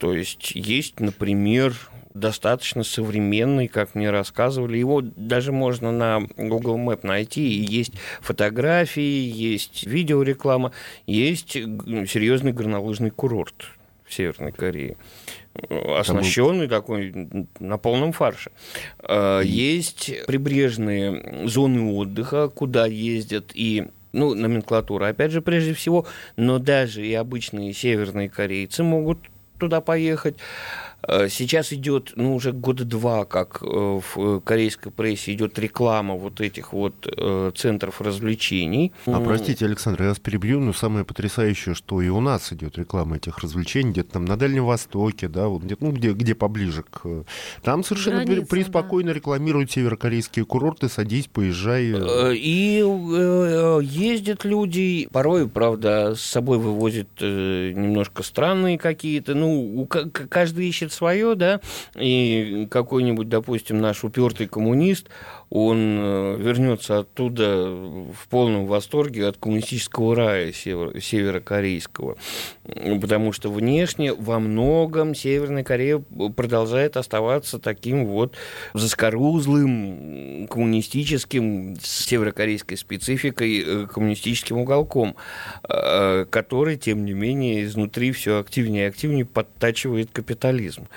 То 0.00 0.12
есть 0.12 0.52
есть, 0.56 0.98
например, 0.98 1.76
достаточно 2.12 2.82
современный, 2.82 3.68
как 3.68 3.94
мне 3.94 4.10
рассказывали. 4.10 4.78
Его 4.78 5.00
даже 5.00 5.52
можно 5.52 5.92
на 5.92 6.22
Google 6.36 6.76
Map 6.76 7.06
найти. 7.06 7.42
Есть 7.42 7.92
фотографии, 8.20 9.00
есть 9.30 9.86
видеореклама, 9.86 10.72
есть 11.06 11.52
серьезный 11.52 12.52
горнолыжный 12.52 13.10
курорт 13.10 13.68
Северной 14.12 14.52
Корее 14.52 14.96
оснащенный 15.98 16.66
такой 16.66 17.12
на 17.58 17.78
полном 17.78 18.12
фарше. 18.12 18.50
А, 19.00 19.40
есть 19.40 20.10
прибрежные 20.26 21.46
зоны 21.48 21.92
отдыха, 21.92 22.48
куда 22.48 22.86
ездят 22.86 23.50
и 23.54 23.88
ну, 24.12 24.34
номенклатура, 24.34 25.08
опять 25.08 25.32
же, 25.32 25.40
прежде 25.40 25.74
всего, 25.74 26.06
но 26.36 26.58
даже 26.58 27.06
и 27.06 27.14
обычные 27.14 27.72
северные 27.72 28.28
корейцы 28.28 28.82
могут 28.82 29.18
туда 29.58 29.80
поехать. 29.80 30.36
Э, 31.06 31.28
сейчас 31.28 31.72
идет, 31.72 32.12
ну, 32.16 32.34
уже 32.34 32.52
года 32.52 32.84
два, 32.84 33.24
как 33.24 33.58
э, 33.62 33.66
в 33.66 34.40
корейской 34.40 34.90
прессе 34.90 35.32
идет 35.32 35.58
реклама 35.58 36.14
вот 36.14 36.40
этих 36.40 36.72
вот 36.72 36.94
э, 37.06 37.50
центров 37.56 38.00
развлечений. 38.00 38.92
А 39.06 39.20
простите, 39.20 39.64
Александр, 39.64 40.02
я 40.02 40.08
вас 40.10 40.18
перебью, 40.18 40.60
но 40.60 40.72
самое 40.72 41.04
потрясающее, 41.04 41.74
что 41.74 42.00
и 42.02 42.08
у 42.08 42.20
нас 42.20 42.52
идет 42.52 42.78
реклама 42.78 43.16
этих 43.16 43.38
развлечений, 43.38 43.90
где-то 43.90 44.12
там 44.12 44.24
на 44.24 44.36
Дальнем 44.36 44.64
Востоке, 44.64 45.28
да, 45.28 45.48
вот 45.48 45.62
где-то, 45.62 45.84
ну, 45.84 45.92
где, 45.92 46.12
где 46.12 46.34
поближе 46.34 46.84
к... 46.88 47.24
Там 47.62 47.82
совершенно 47.82 48.24
Граница, 48.24 48.46
преспокойно 48.46 49.10
да. 49.10 49.14
рекламируют 49.14 49.72
северокорейские 49.72 50.44
курорты, 50.44 50.88
садись, 50.88 51.26
поезжай. 51.26 51.82
И 52.36 52.78
ездят 53.82 54.44
люди, 54.44 55.08
порой, 55.10 55.48
правда, 55.48 56.14
с 56.14 56.20
собой 56.20 56.58
вывозят 56.58 57.08
немножко 57.20 58.22
странные 58.22 58.78
какие-то, 58.78 59.34
ну, 59.34 59.88
каждый 59.88 60.68
ищет 60.68 60.91
свое, 60.92 61.34
да, 61.34 61.60
и 61.96 62.68
какой-нибудь, 62.70 63.28
допустим, 63.28 63.80
наш 63.80 64.04
упертый 64.04 64.46
коммунист, 64.46 65.08
он 65.54 65.98
э, 66.00 66.36
вернется 66.38 67.00
оттуда 67.00 67.66
в 67.66 68.26
полном 68.30 68.66
восторге 68.66 69.26
от 69.26 69.36
коммунистического 69.36 70.16
рая 70.16 70.50
север, 70.50 70.98
северокорейского. 70.98 72.16
Потому 72.64 73.32
что 73.32 73.52
внешне 73.52 74.14
во 74.14 74.38
многом 74.38 75.14
Северная 75.14 75.62
Корея 75.62 76.02
продолжает 76.34 76.96
оставаться 76.96 77.58
таким 77.58 78.06
вот 78.06 78.34
заскорузлым, 78.72 80.46
коммунистическим, 80.48 81.76
с 81.78 82.06
северокорейской 82.06 82.78
спецификой, 82.78 83.62
э, 83.62 83.86
коммунистическим 83.92 84.56
уголком, 84.56 85.16
э, 85.68 86.24
который, 86.30 86.78
тем 86.78 87.04
не 87.04 87.12
менее, 87.12 87.64
изнутри 87.64 88.12
все 88.12 88.38
активнее 88.38 88.84
и 88.84 88.88
активнее 88.88 89.26
подтачивает 89.26 90.12
капитализм. 90.12 90.88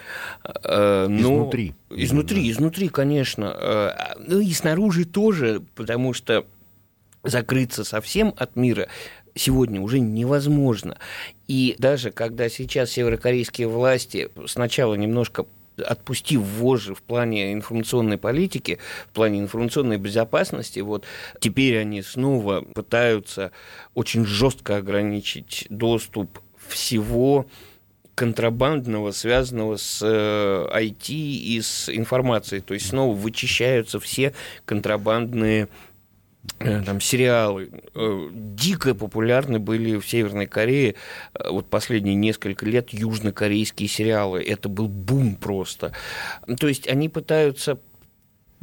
Но... 0.63 1.07
Изнутри. 1.07 1.73
Изнутри, 1.89 2.49
изнутри, 2.49 2.87
конечно. 2.89 3.93
Ну 4.17 4.44
и 4.45 4.53
снаружи 4.53 5.05
тоже, 5.05 5.63
потому 5.75 6.13
что 6.13 6.45
закрыться 7.23 7.83
совсем 7.83 8.33
от 8.37 8.55
мира 8.55 8.87
сегодня 9.33 9.81
уже 9.81 9.99
невозможно. 9.99 10.97
И 11.47 11.75
даже 11.79 12.11
когда 12.11 12.47
сейчас 12.49 12.91
северокорейские 12.91 13.67
власти 13.67 14.29
сначала 14.45 14.93
немножко 14.95 15.45
отпустив 15.77 16.41
вожжи 16.41 16.93
в 16.93 17.01
плане 17.01 17.51
информационной 17.51 18.17
политики, 18.17 18.77
в 19.07 19.13
плане 19.13 19.39
информационной 19.39 19.97
безопасности, 19.97 20.79
вот 20.79 21.05
теперь 21.39 21.79
они 21.79 22.01
снова 22.01 22.61
пытаются 22.61 23.51
очень 23.93 24.25
жестко 24.25 24.77
ограничить 24.77 25.65
доступ 25.69 26.39
всего 26.67 27.47
контрабандного, 28.15 29.11
связанного 29.11 29.75
с 29.75 30.01
IT 30.01 31.09
э, 31.09 31.13
и 31.13 31.61
с 31.61 31.89
информацией. 31.89 32.61
То 32.61 32.73
есть 32.73 32.87
снова 32.87 33.13
вычищаются 33.13 33.99
все 33.99 34.33
контрабандные 34.65 35.67
э, 36.59 36.81
там 36.83 37.01
сериалы. 37.01 37.69
Э, 37.93 38.29
дико 38.31 38.95
популярны 38.95 39.59
были 39.59 39.97
в 39.97 40.07
Северной 40.07 40.47
Корее 40.47 40.95
вот 41.33 41.67
последние 41.69 42.15
несколько 42.15 42.65
лет 42.65 42.91
южнокорейские 42.91 43.89
сериалы. 43.89 44.41
Это 44.41 44.69
был 44.69 44.87
бум 44.87 45.35
просто. 45.35 45.91
То 46.59 46.67
есть 46.67 46.87
они 46.87 47.09
пытаются 47.09 47.79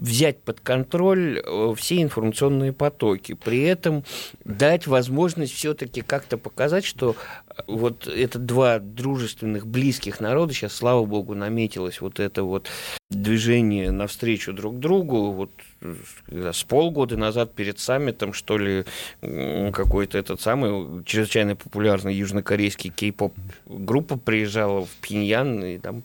взять 0.02 0.42
под 0.42 0.60
контроль 0.60 1.40
э, 1.44 1.74
все 1.76 2.02
информационные 2.02 2.72
потоки, 2.72 3.34
при 3.34 3.62
этом 3.62 4.02
дать 4.44 4.88
возможность 4.88 5.54
все-таки 5.54 6.00
как-то 6.02 6.38
показать, 6.38 6.84
что 6.84 7.14
э, 7.48 7.62
вот 7.68 8.08
это 8.08 8.40
два 8.40 8.80
дружественных, 8.80 9.64
близких 9.64 10.18
народа, 10.18 10.52
сейчас, 10.52 10.74
слава 10.74 11.04
богу, 11.04 11.36
наметилось 11.36 12.00
вот 12.00 12.18
это 12.18 12.42
вот 12.42 12.68
движение 13.10 13.92
навстречу 13.92 14.52
друг 14.52 14.80
другу, 14.80 15.30
вот 15.30 15.50
с 16.26 16.64
полгода 16.64 17.16
назад 17.16 17.54
перед 17.54 17.78
саммитом, 17.78 18.32
что 18.32 18.58
ли, 18.58 18.84
какой-то 19.20 20.18
этот 20.18 20.40
самый 20.40 21.04
чрезвычайно 21.04 21.54
популярный 21.54 22.14
южнокорейский 22.14 22.90
кей-поп 22.90 23.34
группа 23.66 24.16
приезжала 24.16 24.86
в 24.86 24.90
Пхеньян, 25.00 25.62
и 25.64 25.78
там 25.78 26.02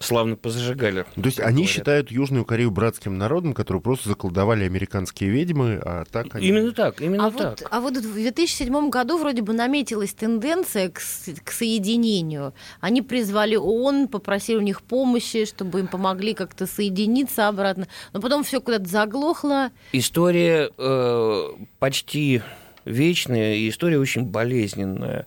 славно 0.00 0.36
позажигали. 0.36 1.04
То 1.14 1.22
есть 1.24 1.40
они 1.40 1.62
говорят. 1.62 1.70
считают 1.70 2.10
Южную 2.10 2.44
Корею 2.44 2.70
братским 2.70 3.18
народом, 3.18 3.54
который 3.54 3.80
просто 3.80 4.08
заколдовали 4.08 4.64
американские 4.64 5.30
ведьмы, 5.30 5.80
а 5.84 6.04
так 6.10 6.34
они... 6.34 6.48
Именно 6.48 6.72
так, 6.72 7.00
именно 7.00 7.26
а 7.26 7.30
так. 7.30 7.60
Вот, 7.60 7.68
а 7.70 7.80
вот 7.80 7.96
в 7.96 8.14
2007 8.14 8.90
году 8.90 9.18
вроде 9.18 9.42
бы 9.42 9.52
наметилась 9.52 10.12
тенденция 10.14 10.90
к, 10.90 11.00
к 11.44 11.50
соединению. 11.50 12.54
Они 12.80 13.02
призвали 13.02 13.56
ООН, 13.56 14.08
попросили 14.08 14.56
у 14.56 14.62
них 14.62 14.82
помощи, 14.82 15.44
чтобы 15.44 15.80
им 15.80 15.88
помогли 15.88 16.34
как-то 16.34 16.66
соединиться 16.66 17.48
обратно. 17.48 17.88
Но 18.12 18.20
потом 18.20 18.44
все 18.44 18.60
куда-то 18.60 18.88
заглохло. 18.88 19.70
История 19.92 20.70
э, 20.76 21.42
почти 21.78 22.42
вечная, 22.84 23.56
и 23.56 23.68
история 23.68 23.98
очень 23.98 24.24
болезненная, 24.24 25.26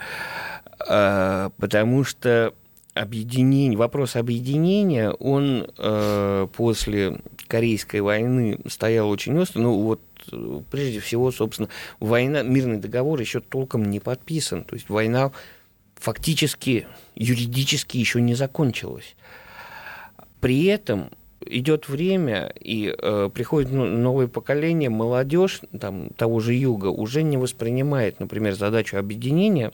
э, 0.88 1.50
потому 1.58 2.04
что 2.04 2.54
объединение, 3.00 3.78
вопрос 3.78 4.16
объединения, 4.16 5.12
он 5.12 5.68
э, 5.78 6.48
после 6.56 7.22
Корейской 7.48 8.02
войны 8.02 8.60
стоял 8.68 9.10
очень 9.10 9.38
остро. 9.38 9.62
Ну, 9.62 9.80
вот 9.82 10.02
прежде 10.70 11.00
всего, 11.00 11.32
собственно, 11.32 11.70
война, 12.00 12.44
мирный 12.44 12.78
договор 12.78 13.20
еще 13.20 13.40
толком 13.40 13.90
не 13.90 14.02
подписан. 14.02 14.66
То 14.66 14.76
есть 14.76 14.90
война 14.90 15.32
фактически, 15.96 16.88
юридически 17.16 17.98
еще 17.98 18.22
не 18.22 18.36
закончилась. 18.36 19.16
При 20.42 20.66
этом 20.66 21.10
идет 21.46 21.90
время, 21.90 22.54
и 22.60 22.94
э, 22.96 23.30
приходит 23.34 23.72
ну, 23.72 23.86
новое 23.86 24.28
поколение, 24.28 24.90
молодежь 24.90 25.62
там, 25.80 26.10
того 26.12 26.40
же 26.40 26.54
юга 26.54 26.88
уже 26.88 27.24
не 27.24 27.38
воспринимает, 27.38 28.20
например, 28.20 28.54
задачу 28.56 28.98
объединения 28.98 29.72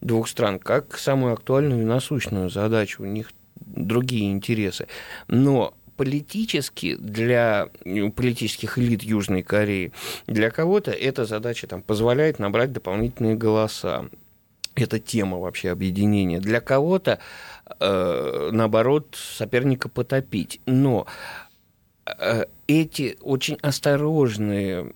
двух 0.00 0.28
стран 0.28 0.58
как 0.58 0.96
самую 0.98 1.34
актуальную 1.34 1.82
и 1.82 1.86
насущную 1.86 2.50
задачу. 2.50 3.02
У 3.02 3.06
них 3.06 3.30
другие 3.60 4.30
интересы. 4.30 4.86
Но 5.28 5.74
политически 5.96 6.96
для 6.96 7.68
ну, 7.84 8.12
политических 8.12 8.78
элит 8.78 9.02
Южной 9.02 9.42
Кореи, 9.42 9.92
для 10.26 10.50
кого-то 10.50 10.90
эта 10.90 11.24
задача 11.24 11.66
там, 11.66 11.82
позволяет 11.82 12.38
набрать 12.38 12.72
дополнительные 12.72 13.34
голоса. 13.34 14.08
Это 14.74 15.00
тема 15.00 15.38
вообще 15.38 15.70
объединения. 15.70 16.38
Для 16.38 16.60
кого-то 16.60 17.18
наоборот, 17.80 19.16
соперника 19.18 19.88
потопить. 19.88 20.60
Но 20.66 21.06
э, 22.06 22.44
эти 22.66 23.16
очень 23.20 23.58
осторожные, 23.62 24.92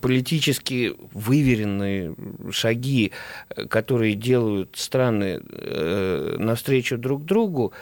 политически 0.00 0.94
выверенные 1.12 2.14
шаги, 2.50 3.12
которые 3.68 4.14
делают 4.14 4.76
страны 4.76 5.40
э, 5.42 6.36
навстречу 6.38 6.98
друг 6.98 7.24
другу, 7.24 7.72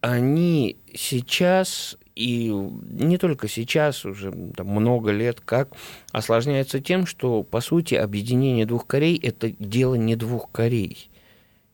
они 0.00 0.76
сейчас 0.94 1.96
и 2.14 2.48
не 2.50 3.16
только 3.16 3.48
сейчас, 3.48 4.04
уже 4.04 4.32
там, 4.54 4.66
много 4.66 5.12
лет 5.12 5.40
как, 5.40 5.72
осложняются 6.12 6.80
тем, 6.80 7.06
что, 7.06 7.42
по 7.42 7.60
сути, 7.60 7.94
объединение 7.94 8.66
двух 8.66 8.86
Корей– 8.86 9.18
это 9.22 9.50
дело 9.50 9.94
не 9.94 10.16
двух 10.16 10.50
Корей. 10.52 11.08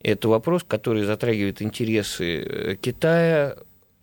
Это 0.01 0.29
вопрос, 0.29 0.65
который 0.67 1.05
затрагивает 1.05 1.61
интересы 1.61 2.43
э, 2.43 2.77
Китая, 2.77 3.57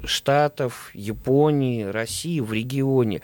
Штатов, 0.04 0.92
Японии, 0.94 1.84
России 1.84 2.40
в 2.40 2.52
регионе. 2.52 3.22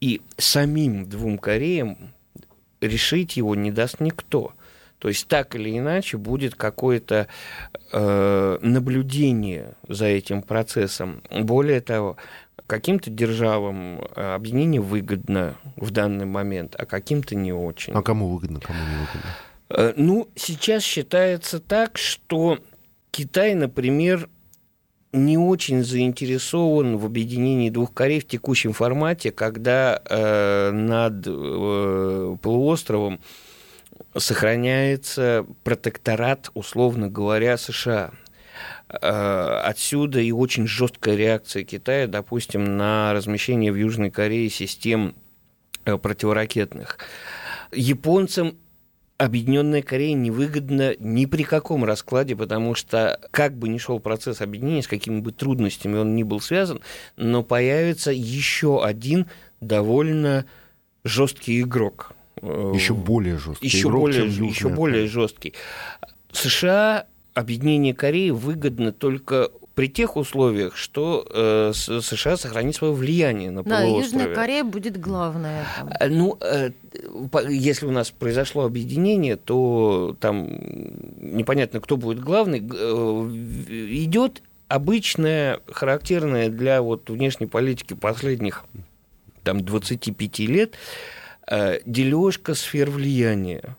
И 0.00 0.20
самим 0.36 1.08
двум 1.08 1.38
Кореям 1.38 2.12
решить 2.80 3.36
его 3.36 3.54
не 3.54 3.70
даст 3.70 4.00
никто. 4.00 4.52
То 4.98 5.08
есть 5.08 5.26
так 5.26 5.56
или 5.56 5.76
иначе 5.76 6.16
будет 6.16 6.54
какое-то 6.54 7.26
э, 7.92 8.58
наблюдение 8.62 9.74
за 9.88 10.06
этим 10.06 10.42
процессом. 10.42 11.22
Более 11.28 11.80
того, 11.80 12.16
каким-то 12.68 13.10
державам 13.10 14.00
э, 14.14 14.34
объединение 14.34 14.80
выгодно 14.80 15.56
в 15.76 15.90
данный 15.90 16.26
момент, 16.26 16.76
а 16.78 16.86
каким-то 16.86 17.34
не 17.34 17.52
очень. 17.52 17.92
А 17.92 18.02
кому 18.02 18.28
выгодно, 18.28 18.60
кому 18.60 18.78
не 18.78 18.96
выгодно? 18.96 19.30
Э, 19.74 19.92
ну, 19.96 20.28
сейчас 20.36 20.82
считается 20.82 21.58
так, 21.58 21.96
что 21.96 22.58
Китай, 23.10 23.54
например, 23.54 24.28
не 25.12 25.36
очень 25.36 25.82
заинтересован 25.84 26.96
в 26.96 27.06
объединении 27.06 27.70
двух 27.70 27.92
Корей 27.92 28.20
в 28.20 28.26
текущем 28.26 28.72
формате, 28.72 29.30
когда 29.30 30.00
э, 30.08 30.70
над 30.70 31.26
э, 31.26 32.36
полуостровом 32.40 33.20
сохраняется 34.16 35.46
протекторат, 35.64 36.50
условно 36.54 37.08
говоря, 37.08 37.56
США. 37.56 38.12
Э, 38.88 39.60
отсюда 39.64 40.20
и 40.20 40.32
очень 40.32 40.66
жесткая 40.66 41.16
реакция 41.16 41.64
Китая, 41.64 42.06
допустим, 42.06 42.76
на 42.76 43.12
размещение 43.12 43.72
в 43.72 43.76
Южной 43.76 44.10
Корее 44.10 44.48
систем 44.50 45.14
э, 45.84 45.96
противоракетных. 45.98 46.98
Японцам 47.72 48.56
Объединенная 49.18 49.82
Корея 49.82 50.14
невыгодна 50.14 50.96
ни 50.98 51.26
при 51.26 51.44
каком 51.44 51.84
раскладе, 51.84 52.34
потому 52.34 52.74
что 52.74 53.20
как 53.30 53.56
бы 53.56 53.68
ни 53.68 53.78
шел 53.78 54.00
процесс 54.00 54.40
объединения, 54.40 54.82
с 54.82 54.88
какими 54.88 55.20
бы 55.20 55.30
трудностями 55.30 55.98
он 55.98 56.16
ни 56.16 56.24
был 56.24 56.40
связан, 56.40 56.80
но 57.16 57.44
появится 57.44 58.10
еще 58.10 58.84
один 58.84 59.26
довольно 59.60 60.46
жесткий 61.04 61.60
игрок. 61.60 62.12
Еще 62.40 62.94
более 62.94 63.38
жесткий. 63.38 63.66
Еще 63.66 63.88
игрок, 63.88 64.00
более, 64.00 64.26
еще 64.26 64.68
более 64.68 65.06
жесткий. 65.06 65.54
США 66.32 67.06
объединение 67.34 67.94
Кореи 67.94 68.30
выгодно 68.30 68.92
только 68.92 69.50
при 69.74 69.88
тех 69.88 70.16
условиях, 70.16 70.76
что 70.76 71.26
э, 71.30 71.72
США 71.74 72.36
сохранит 72.36 72.74
свое 72.76 72.92
влияние 72.92 73.50
на 73.50 73.62
да, 73.62 73.80
полуострове. 73.80 74.02
Да, 74.02 74.20
Южная 74.24 74.34
Корея 74.34 74.64
будет 74.64 75.00
главная. 75.00 75.66
Там. 75.78 75.90
А, 75.98 76.08
ну, 76.08 76.38
э, 76.40 76.70
если 77.48 77.86
у 77.86 77.90
нас 77.90 78.10
произошло 78.10 78.64
объединение, 78.64 79.36
то 79.36 80.16
там 80.20 80.46
непонятно, 81.20 81.80
кто 81.80 81.96
будет 81.96 82.20
главный. 82.20 82.60
Э, 82.60 83.28
идет 83.68 84.42
обычная, 84.68 85.60
характерная 85.66 86.48
для 86.48 86.82
вот 86.82 87.08
внешней 87.08 87.46
политики 87.46 87.94
последних 87.94 88.64
там, 89.42 89.60
25 89.60 90.38
лет, 90.40 90.74
э, 91.50 91.80
дележка 91.86 92.54
сфер 92.54 92.90
влияния. 92.90 93.76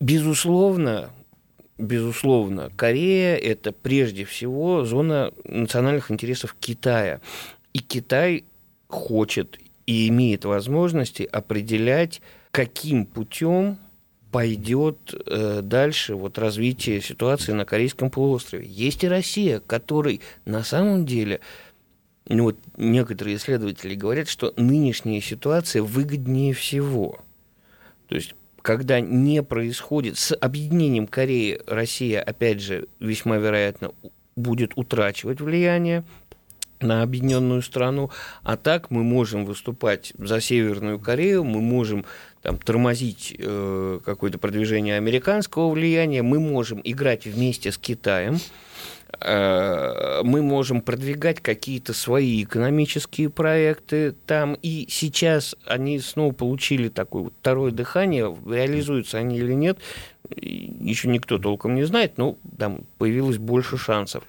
Безусловно, 0.00 1.10
безусловно, 1.78 2.70
Корея– 2.76 3.36
это 3.36 3.72
прежде 3.72 4.24
всего 4.24 4.84
зона 4.84 5.32
национальных 5.44 6.10
интересов 6.10 6.56
Китая. 6.58 7.20
И 7.72 7.78
Китай 7.78 8.44
хочет 8.88 9.58
и 9.86 10.08
имеет 10.08 10.44
возможности 10.44 11.28
определять, 11.30 12.20
каким 12.50 13.06
путем 13.06 13.78
пойдет 14.32 15.14
э, 15.26 15.60
дальше 15.62 16.14
вот 16.14 16.38
развитие 16.38 17.00
ситуации 17.00 17.52
на 17.52 17.64
Корейском 17.64 18.10
полуострове. 18.10 18.66
Есть 18.66 19.04
и 19.04 19.08
Россия, 19.08 19.60
которой 19.60 20.20
на 20.44 20.62
самом 20.62 21.06
деле 21.06 21.40
ну, 22.28 22.44
вот 22.44 22.56
некоторые 22.76 23.36
исследователи 23.36 23.94
говорят, 23.94 24.28
что 24.28 24.52
нынешняя 24.56 25.20
ситуация 25.20 25.82
выгоднее 25.82 26.52
всего. 26.54 27.20
То 28.08 28.14
есть 28.16 28.34
когда 28.66 28.98
не 28.98 29.44
происходит 29.44 30.18
с 30.18 30.34
объединением 30.34 31.06
Кореи, 31.06 31.60
Россия, 31.68 32.20
опять 32.20 32.60
же, 32.60 32.88
весьма 32.98 33.36
вероятно, 33.36 33.92
будет 34.34 34.72
утрачивать 34.74 35.40
влияние 35.40 36.02
на 36.80 37.02
объединенную 37.02 37.62
страну, 37.62 38.10
а 38.42 38.56
так 38.56 38.90
мы 38.90 39.04
можем 39.04 39.44
выступать 39.44 40.12
за 40.18 40.40
Северную 40.40 40.98
Корею, 40.98 41.44
мы 41.44 41.60
можем 41.60 42.04
там, 42.42 42.58
тормозить 42.58 43.36
э, 43.38 44.00
какое-то 44.04 44.38
продвижение 44.38 44.96
американского 44.96 45.70
влияния, 45.70 46.22
мы 46.22 46.40
можем 46.40 46.80
играть 46.82 47.24
вместе 47.24 47.70
с 47.70 47.78
Китаем, 47.78 48.40
мы 49.20 50.42
можем 50.42 50.80
продвигать 50.82 51.40
какие-то 51.40 51.94
свои 51.94 52.42
экономические 52.42 53.30
проекты 53.30 54.12
там, 54.26 54.56
и 54.60 54.86
сейчас 54.90 55.56
они 55.66 56.00
снова 56.00 56.32
получили 56.32 56.88
такое 56.88 57.24
вот 57.24 57.34
второе 57.40 57.72
дыхание, 57.72 58.34
реализуются 58.46 59.18
они 59.18 59.38
или 59.38 59.54
нет, 59.54 59.78
еще 60.30 61.08
никто 61.08 61.38
толком 61.38 61.74
не 61.74 61.84
знает, 61.84 62.18
но 62.18 62.36
там 62.58 62.80
появилось 62.98 63.38
больше 63.38 63.78
шансов. 63.78 64.24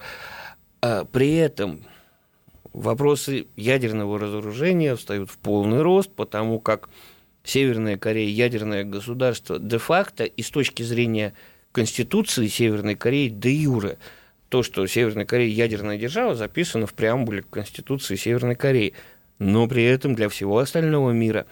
А 0.80 1.04
при 1.04 1.34
этом 1.34 1.84
вопросы 2.72 3.46
ядерного 3.56 4.18
разоружения 4.18 4.96
встают 4.96 5.30
в 5.30 5.38
полный 5.38 5.82
рост, 5.82 6.10
потому 6.10 6.60
как 6.60 6.88
Северная 7.44 7.96
Корея 7.96 8.28
ядерное 8.28 8.84
государство 8.84 9.58
де-факто 9.58 10.24
и 10.24 10.42
с 10.42 10.50
точки 10.50 10.82
зрения 10.82 11.34
Конституции 11.72 12.46
Северной 12.46 12.94
Кореи 12.94 13.28
де 13.28 13.52
юре– 13.52 13.98
то, 14.48 14.62
что 14.62 14.86
Северная 14.86 15.26
Корея 15.26 15.50
ядерная 15.50 15.98
держава, 15.98 16.34
записано 16.34 16.86
в 16.86 16.94
преамбуле 16.94 17.42
Конституции 17.42 18.16
Северной 18.16 18.54
Кореи. 18.54 18.94
Но 19.38 19.68
при 19.68 19.84
этом 19.84 20.14
для 20.14 20.28
всего 20.28 20.58
остального 20.58 21.10
мира 21.10 21.46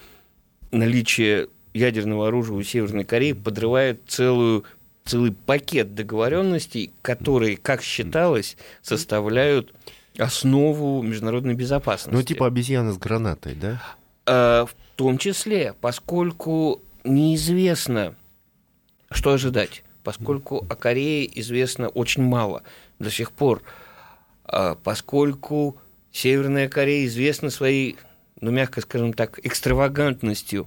наличие 0.72 1.48
ядерного 1.74 2.28
оружия 2.28 2.56
у 2.56 2.62
Северной 2.62 3.04
Кореи 3.04 3.32
подрывает 3.32 4.00
целую 4.06 4.64
целый 5.04 5.30
пакет 5.30 5.94
договоренностей, 5.94 6.90
которые, 7.00 7.56
как 7.56 7.80
считалось, 7.80 8.56
составляют 8.82 9.72
основу 10.18 11.00
международной 11.00 11.54
безопасности. 11.54 12.12
Ну, 12.12 12.24
типа 12.24 12.48
обезьяна 12.48 12.92
с 12.92 12.98
гранатой, 12.98 13.54
да? 13.54 13.80
А, 14.24 14.66
в 14.66 14.74
том 14.96 15.18
числе, 15.18 15.74
поскольку 15.80 16.82
неизвестно, 17.04 18.16
что 19.12 19.34
ожидать, 19.34 19.84
поскольку 20.02 20.66
о 20.68 20.74
Корее 20.74 21.38
известно 21.38 21.88
очень 21.88 22.24
мало– 22.24 22.64
до 22.98 23.10
сих 23.10 23.32
пор, 23.32 23.62
а, 24.44 24.74
поскольку 24.76 25.78
Северная 26.12 26.68
Корея 26.68 27.06
известна 27.06 27.50
своей, 27.50 27.96
ну, 28.40 28.50
мягко 28.50 28.80
скажем 28.80 29.12
так, 29.12 29.38
экстравагантностью 29.44 30.66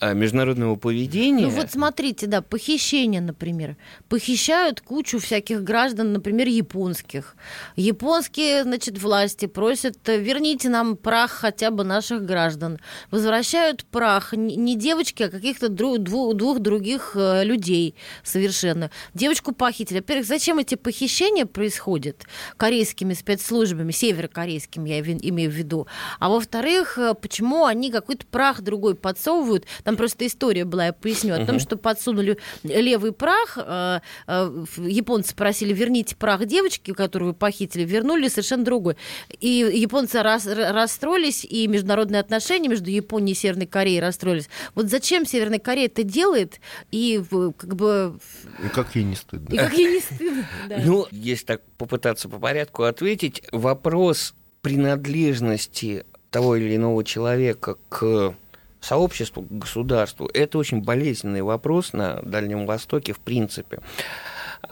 международного 0.00 0.76
поведения. 0.76 1.46
Ну 1.46 1.50
вот 1.50 1.70
смотрите, 1.70 2.26
да, 2.26 2.42
похищение, 2.42 3.20
например. 3.20 3.76
Похищают 4.08 4.80
кучу 4.80 5.18
всяких 5.18 5.62
граждан, 5.62 6.12
например, 6.12 6.48
японских. 6.48 7.36
Японские, 7.76 8.62
значит, 8.64 8.98
власти 8.98 9.46
просят, 9.46 9.96
верните 10.06 10.68
нам 10.68 10.96
прах 10.96 11.30
хотя 11.30 11.70
бы 11.70 11.84
наших 11.84 12.24
граждан. 12.24 12.78
Возвращают 13.10 13.84
прах 13.84 14.32
не 14.32 14.76
девочки, 14.76 15.22
а 15.24 15.28
каких-то 15.28 15.68
двух, 15.68 15.98
двух 15.98 16.58
других 16.60 17.12
э, 17.14 17.44
людей 17.44 17.94
совершенно. 18.22 18.90
Девочку 19.14 19.52
похитили. 19.52 19.98
Во-первых, 19.98 20.26
зачем 20.26 20.58
эти 20.58 20.74
похищения 20.74 21.46
происходят 21.46 22.24
корейскими 22.56 23.14
спецслужбами, 23.14 23.92
северокорейскими, 23.92 24.88
я 24.88 25.00
имею 25.00 25.50
в 25.50 25.54
виду. 25.54 25.86
А 26.18 26.28
во-вторых, 26.28 26.98
э, 26.98 27.14
почему 27.14 27.64
они 27.64 27.90
какой-то 27.90 28.26
прах 28.26 28.60
другой 28.60 28.94
подсовывают, 28.94 29.66
там 29.84 29.96
просто 29.96 30.26
история 30.26 30.64
была, 30.64 30.86
я 30.86 30.92
поясню, 30.92 31.34
о 31.34 31.44
том, 31.44 31.58
что 31.58 31.76
подсунули 31.76 32.38
левый 32.62 33.12
прах. 33.12 33.56
Э, 33.56 34.00
э, 34.26 34.64
японцы 34.78 35.34
просили, 35.34 35.72
верните 35.72 36.16
прах 36.16 36.46
девочки, 36.46 36.92
которую 36.92 37.30
вы 37.30 37.34
похитили, 37.34 37.84
вернули 37.84 38.28
совершенно 38.28 38.64
другой. 38.64 38.96
И 39.40 39.48
японцы 39.74 40.22
рас, 40.22 40.46
расстроились, 40.46 41.44
и 41.44 41.66
международные 41.66 42.20
отношения 42.20 42.68
между 42.68 42.90
Японией 42.90 43.32
и 43.32 43.36
Северной 43.36 43.66
Кореей 43.66 44.00
расстроились. 44.00 44.48
Вот 44.74 44.86
зачем 44.86 45.26
Северная 45.26 45.58
Корея 45.58 45.86
это 45.86 46.02
делает, 46.02 46.60
и 46.90 47.22
как 47.56 47.74
бы... 47.74 48.18
И 48.64 48.68
как 48.68 48.94
ей 48.94 49.04
не 49.04 49.16
стыдно. 49.16 49.54
И 49.54 49.56
как 49.56 49.72
ей 49.72 49.94
не 49.94 50.00
стыдно, 50.00 50.46
да. 50.68 50.78
Ну, 50.84 51.06
если 51.10 51.44
так 51.44 51.62
попытаться 51.76 52.28
по 52.28 52.38
порядку 52.38 52.84
ответить, 52.84 53.42
вопрос 53.52 54.34
принадлежности 54.62 56.04
того 56.30 56.56
или 56.56 56.76
иного 56.76 57.04
человека 57.04 57.76
к 57.88 58.34
сообществу, 58.80 59.46
государству. 59.48 60.28
Это 60.32 60.58
очень 60.58 60.82
болезненный 60.82 61.42
вопрос 61.42 61.92
на 61.92 62.20
Дальнем 62.22 62.66
Востоке 62.66 63.12
в 63.12 63.20
принципе. 63.20 63.80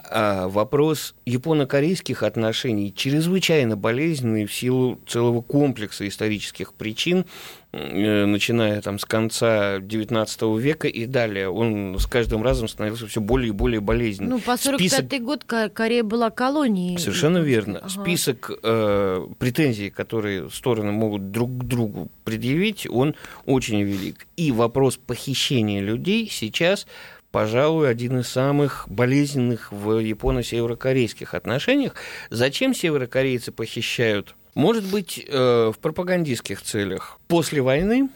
А 0.09 0.49
вопрос 0.49 1.14
японо-корейских 1.25 2.22
отношений 2.22 2.92
чрезвычайно 2.94 3.77
болезненный 3.77 4.46
в 4.46 4.55
силу 4.55 5.01
целого 5.07 5.42
комплекса 5.42 6.07
исторических 6.07 6.75
причин, 6.75 7.25
э, 7.72 8.25
начиная 8.25 8.81
там 8.83 8.99
с 8.99 9.05
конца 9.05 9.79
XIX 9.79 10.61
века 10.61 10.87
и 10.87 11.07
далее. 11.07 11.49
Он 11.49 11.99
с 11.99 12.07
каждым 12.07 12.42
разом 12.42 12.68
становился 12.68 13.07
все 13.09 13.20
более 13.20 13.49
и 13.49 13.53
более 13.53 13.81
болезненным. 13.81 14.35
Ну, 14.35 14.38
по 14.38 14.57
45 14.57 14.92
Список... 14.92 15.22
год 15.22 15.44
Корея 15.44 16.05
была 16.05 16.31
колонией. 16.31 16.99
Совершенно 16.99 17.38
верно. 17.38 17.79
Ага. 17.79 17.88
Список 17.88 18.51
э, 18.62 19.27
претензий, 19.38 19.90
которые 19.90 20.51
стороны 20.51 20.92
могут 20.92 21.31
друг 21.33 21.51
к 21.59 21.64
другу 21.64 22.11
предъявить, 22.25 22.87
он 22.88 23.14
очень 23.44 23.83
велик. 23.83 24.27
И 24.37 24.53
вопрос 24.53 24.96
похищения 24.96 25.81
людей 25.81 26.29
сейчас 26.31 26.87
пожалуй, 27.31 27.91
один 27.91 28.21
из 28.21 28.29
самых 28.29 28.87
болезненных 28.89 29.73
в 29.73 29.99
японо-северокорейских 29.99 31.35
отношениях. 31.35 31.95
Зачем 32.31 32.75
северокорейцы 32.75 33.53
похищают? 33.53 34.35
Может 34.55 34.85
быть, 34.85 35.25
э, 35.27 35.73
в 35.75 35.79
пропагандистских 35.79 36.62
целях. 36.62 37.19
После 37.29 37.61
войны 37.61 38.09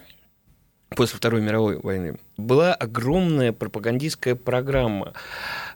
после 0.97 1.17
Второй 1.17 1.41
мировой 1.41 1.79
войны, 1.79 2.19
была 2.37 2.75
огромная 2.75 3.53
пропагандистская 3.53 4.35
программа, 4.35 5.13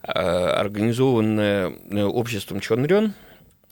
э, 0.03 0.11
организованная 0.11 1.73
э, 1.91 2.03
обществом 2.03 2.61
Чонрён 2.61 3.15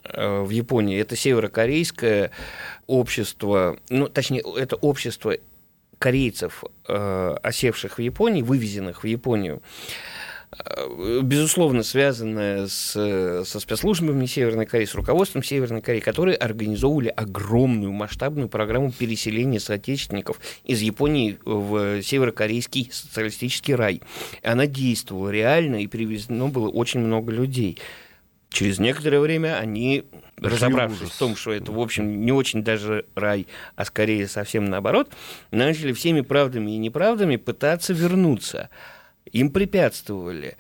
в 0.05 0.51
Японии. 0.51 0.99
Это 0.99 1.15
северокорейское 1.15 2.33
общество, 2.89 3.79
ну, 3.89 4.09
точнее, 4.09 4.43
это 4.57 4.75
общество 4.75 5.37
корейцев, 6.03 6.65
э, 6.89 7.37
осевших 7.45 7.99
в 7.99 8.01
Японии, 8.01 8.43
вывезенных 8.43 9.05
в 9.05 9.07
Японию, 9.07 9.63
э, 10.51 11.21
безусловно, 11.23 11.85
связанная 11.85 12.67
с, 12.67 13.45
со 13.47 13.61
спецслужбами 13.61 14.27
Северной 14.27 14.67
Кореи, 14.67 14.87
с 14.87 14.97
руководством 14.97 15.45
Северной 15.45 15.81
Кореи, 15.81 16.01
которые 16.01 16.37
организовывали 16.37 17.07
огромную 17.07 17.93
масштабную 17.93 18.49
программу 18.49 18.91
переселения 18.91 19.61
соотечественников 19.61 20.41
из 20.65 20.81
Японии 20.81 21.39
в 21.45 22.03
северокорейский 22.03 22.91
социалистический 22.93 23.77
рай. 23.77 24.03
Она 24.43 24.67
действовала 24.67 25.29
реально, 25.29 25.77
и 25.77 25.87
привезено 25.87 26.49
было 26.49 26.69
очень 26.69 26.99
много 26.99 27.31
людей. 27.31 27.79
Через 28.53 28.79
некоторое 28.79 29.19
время 29.21 29.59
они, 29.59 30.05
разобравшись 30.37 31.11
в 31.11 31.19
том, 31.19 31.37
что 31.37 31.53
это, 31.53 31.73
в 31.73 31.81
общем, 31.81 32.25
не 32.25 32.33
очень 32.33 32.63
даже 32.63 33.07
рай, 33.15 33.47
а 33.77 33.85
скорее 33.85 34.29
совсем 34.29 34.67
наоборот, 34.67 35.11
начали 35.51 35.93
всеми 35.93 36.21
правдами 36.21 36.73
и 36.73 36.77
неправдами 36.77 37.37
пытаться 37.37 37.93
вернуться. 37.95 38.69
Им 39.33 39.51
препятствовали. 39.51 40.57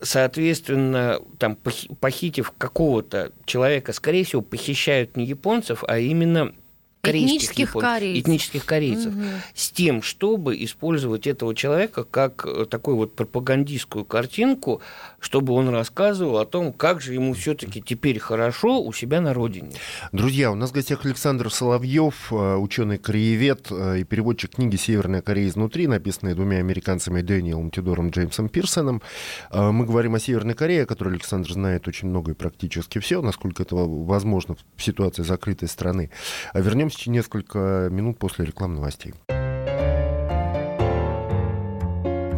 Соответственно, 0.00 1.18
там, 1.38 1.56
похитив 1.56 2.52
какого-то 2.56 3.32
человека, 3.44 3.92
скорее 3.92 4.24
всего, 4.24 4.42
похищают 4.42 5.16
не 5.16 5.24
японцев, 5.24 5.82
а 5.88 5.98
именно 5.98 6.52
корейских 7.00 7.36
Этнических 7.68 7.72
корейцев. 7.72 8.22
этнических 8.24 8.64
корейцев, 8.66 9.14
Мгм. 9.14 9.26
с 9.54 9.70
тем, 9.70 10.02
чтобы 10.02 10.62
использовать 10.64 11.26
этого 11.26 11.54
человека 11.54 12.02
как 12.04 12.44
э, 12.46 12.66
такую 12.68 12.96
вот 12.96 13.14
пропагандистскую 13.14 14.04
картинку, 14.04 14.80
чтобы 15.20 15.52
он 15.54 15.68
рассказывал 15.68 16.38
о 16.38 16.46
том, 16.46 16.72
как 16.72 17.00
же 17.00 17.14
ему 17.14 17.34
все-таки 17.34 17.82
теперь 17.82 18.18
хорошо 18.18 18.82
у 18.82 18.92
себя 18.92 19.20
на 19.20 19.34
родине. 19.34 19.72
Друзья, 20.12 20.50
у 20.50 20.54
нас 20.54 20.70
в 20.70 20.72
гостях 20.74 21.04
Александр 21.04 21.50
Соловьев, 21.50 22.32
ученый-кореевед 22.32 23.68
э, 23.70 23.98
и 24.00 24.04
переводчик 24.04 24.52
книги 24.56 24.76
«Северная 24.76 25.22
Корея 25.22 25.48
изнутри», 25.48 25.86
написанной 25.86 26.34
двумя 26.34 26.58
американцами 26.58 27.22
Дэниелом 27.22 27.70
Тюдором 27.70 28.10
Джеймсом 28.10 28.48
Пирсоном. 28.48 29.02
Э, 29.50 29.70
Мы 29.70 29.86
говорим 29.86 30.14
о 30.14 30.20
Северной 30.20 30.54
Корее, 30.54 30.82
о 30.82 30.86
которой 30.86 31.14
Александр 31.14 31.52
знает 31.52 31.88
очень 31.88 32.08
много 32.08 32.32
и 32.32 32.34
практически 32.34 32.98
все, 32.98 33.22
насколько 33.22 33.62
это 33.62 33.76
возможно 33.76 34.56
в 34.76 34.82
ситуации 34.82 35.22
закрытой 35.22 35.68
страны. 35.68 36.10
А 36.52 36.60
вернемся 36.60 36.98
через 36.98 37.12
несколько 37.12 37.88
минут 37.90 38.18
после 38.18 38.44
рекламных 38.44 38.80
новостей. 38.80 39.14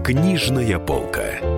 Книжная 0.04 0.78
полка. 0.78 1.57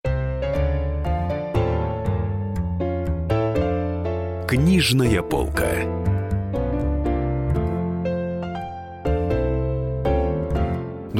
Книжная 4.51 5.21
полка. 5.21 6.10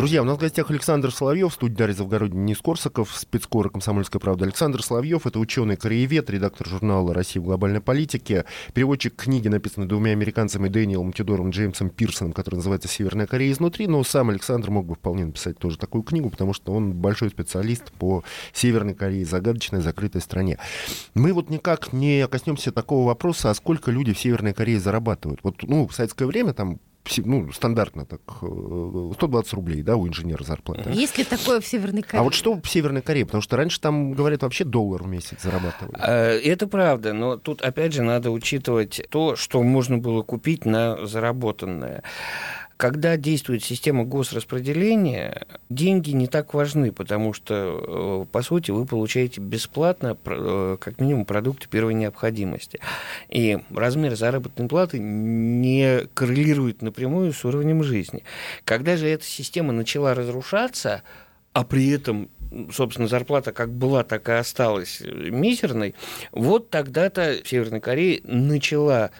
Друзья, 0.01 0.23
у 0.23 0.25
нас 0.25 0.37
в 0.37 0.39
гостях 0.39 0.71
Александр 0.71 1.11
Соловьев, 1.11 1.53
студия 1.53 1.77
Дарья 1.77 1.93
Завгородний, 1.93 2.39
Денис 2.39 2.57
Корсаков, 2.57 3.15
спецкора 3.15 3.69
«Комсомольская 3.69 4.19
правда». 4.19 4.45
Александр 4.45 4.81
Соловьев— 4.81 5.25
это 5.27 5.37
ученый-кореевед, 5.37 6.27
редактор 6.31 6.67
журнала 6.67 7.13
«Россия 7.13 7.39
в 7.39 7.45
глобальной 7.45 7.81
политике», 7.81 8.45
переводчик 8.73 9.15
книги, 9.15 9.47
написанной 9.47 9.85
двумя 9.85 10.13
американцами 10.13 10.69
Дэниелом 10.69 11.13
Тюдором 11.13 11.51
Джеймсом 11.51 11.91
Пирсоном, 11.91 12.33
которая 12.33 12.57
называется 12.57 12.87
«Северная 12.87 13.27
Корея 13.27 13.51
изнутри», 13.51 13.85
но 13.85 14.03
сам 14.03 14.31
Александр 14.31 14.71
мог 14.71 14.87
бы 14.87 14.95
вполне 14.95 15.25
написать 15.25 15.59
тоже 15.59 15.77
такую 15.77 16.01
книгу, 16.01 16.31
потому 16.31 16.53
что 16.55 16.73
он 16.73 16.93
большой 16.93 17.29
специалист 17.29 17.91
по 17.91 18.23
Северной 18.53 18.95
Корее, 18.95 19.23
загадочной, 19.23 19.81
закрытой 19.81 20.23
стране. 20.23 20.57
Мы 21.13 21.31
вот 21.31 21.51
никак 21.51 21.93
не 21.93 22.27
коснемся 22.27 22.71
такого 22.71 23.05
вопроса, 23.05 23.51
а 23.51 23.53
сколько 23.53 23.91
люди 23.91 24.13
в 24.13 24.19
Северной 24.19 24.55
Корее 24.55 24.79
зарабатывают. 24.79 25.41
Вот, 25.43 25.61
ну, 25.61 25.87
в 25.87 25.93
советское 25.93 26.25
время 26.25 26.53
там 26.53 26.79
ну, 27.17 27.51
стандартно 27.51 28.05
так, 28.05 28.21
э, 28.41 29.11
120 29.15 29.53
рублей, 29.53 29.81
да, 29.81 29.95
у 29.95 30.07
инженера 30.07 30.43
зарплата. 30.43 30.89
Есть 30.89 31.17
ли 31.17 31.23
такое 31.23 31.59
в 31.59 31.65
Северной 31.65 32.01
Корее? 32.01 32.21
А 32.21 32.23
вот 32.23 32.33
что 32.33 32.59
в 32.61 32.67
Северной 32.69 33.01
Корее? 33.01 33.25
Потому 33.25 33.41
что 33.41 33.57
раньше 33.57 33.79
там, 33.79 34.13
говорят, 34.13 34.43
вообще 34.43 34.63
доллар 34.63 35.03
в 35.03 35.07
месяц 35.07 35.41
зарабатывали. 35.41 35.95
Э, 35.99 36.39
Это 36.39 36.67
правда, 36.67 37.13
но 37.13 37.37
тут 37.37 37.61
опять 37.61 37.93
же 37.93 38.01
надо 38.03 38.31
учитывать 38.31 39.01
то, 39.09 39.35
что 39.35 39.61
можно 39.63 39.97
было 39.97 40.21
купить 40.23 40.65
на 40.65 41.05
заработанное. 41.05 42.03
Когда 42.82 43.15
действует 43.15 43.63
система 43.63 44.05
госраспределения, 44.05 45.45
деньги 45.69 46.09
не 46.09 46.25
так 46.25 46.55
важны, 46.55 46.91
потому 46.91 47.32
что, 47.32 48.25
э, 48.25 48.25
по 48.32 48.41
сути, 48.41 48.71
вы 48.71 48.88
получаете 48.88 49.39
бесплатно, 49.39 50.17
э, 50.25 50.77
как 50.79 50.99
минимум, 50.99 51.25
продукты 51.25 51.69
первой 51.69 51.93
необходимости. 51.93 52.79
И 53.29 53.59
размер 53.69 54.15
заработной 54.15 54.67
платы 54.67 54.97
не 54.97 56.07
коррелирует 56.15 56.82
напрямую 56.82 57.34
с 57.34 57.45
уровнем 57.45 57.84
жизни. 57.84 58.23
Когда 58.65 58.97
же 58.97 59.07
эта 59.07 59.25
система 59.25 59.73
начала 59.73 60.15
разрушаться, 60.15 61.03
а 61.53 61.63
при 61.63 61.88
этом, 61.91 62.32
собственно, 62.73 63.07
зарплата 63.07 63.51
как 63.51 63.69
была, 63.69 64.03
так 64.03 64.27
и 64.27 64.32
осталась 64.32 65.01
э, 65.01 65.29
мизерной, 65.29 65.93
вот 66.32 66.71
тогда-то 66.71 67.41
в 67.43 67.47
Северной 67.47 67.79
Корее 67.79 68.21
начала 68.23 69.11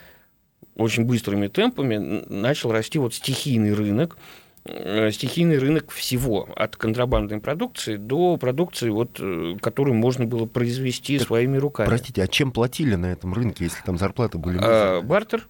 очень 0.76 1.06
быстрыми 1.06 1.48
темпами 1.48 2.24
начал 2.30 2.72
расти 2.72 3.00
вот 3.00 3.14
стихийный 3.14 3.74
рынок, 3.74 4.18
э, 4.66 5.12
стихийный 5.12 5.58
рынок 5.58 5.92
всего, 5.92 6.48
от 6.56 6.76
контрабандной 6.76 7.40
продукции 7.40 7.98
до 7.98 8.38
продукции, 8.38 8.90
вот, 8.90 9.18
э, 9.20 9.56
которую 9.62 9.96
можно 9.96 10.26
было 10.26 10.46
произвести 10.46 11.20
своими 11.20 11.58
руками. 11.58 11.88
Простите, 11.88 12.24
а 12.24 12.28
чем 12.28 12.52
платили 12.52 12.96
на 12.96 13.08
этом 13.08 13.34
рынке, 13.34 13.66
если 13.66 13.82
там 13.84 13.98
зарплаты 13.98 14.38
были? 14.38 14.58
Мизерные? 14.58 15.02
Бартер 15.02 15.48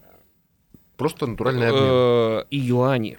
Просто 1.01 1.25
натуральный 1.25 1.67
обмен. 1.67 1.83
э, 1.83 2.43
и 2.51 2.57
юани. 2.57 3.17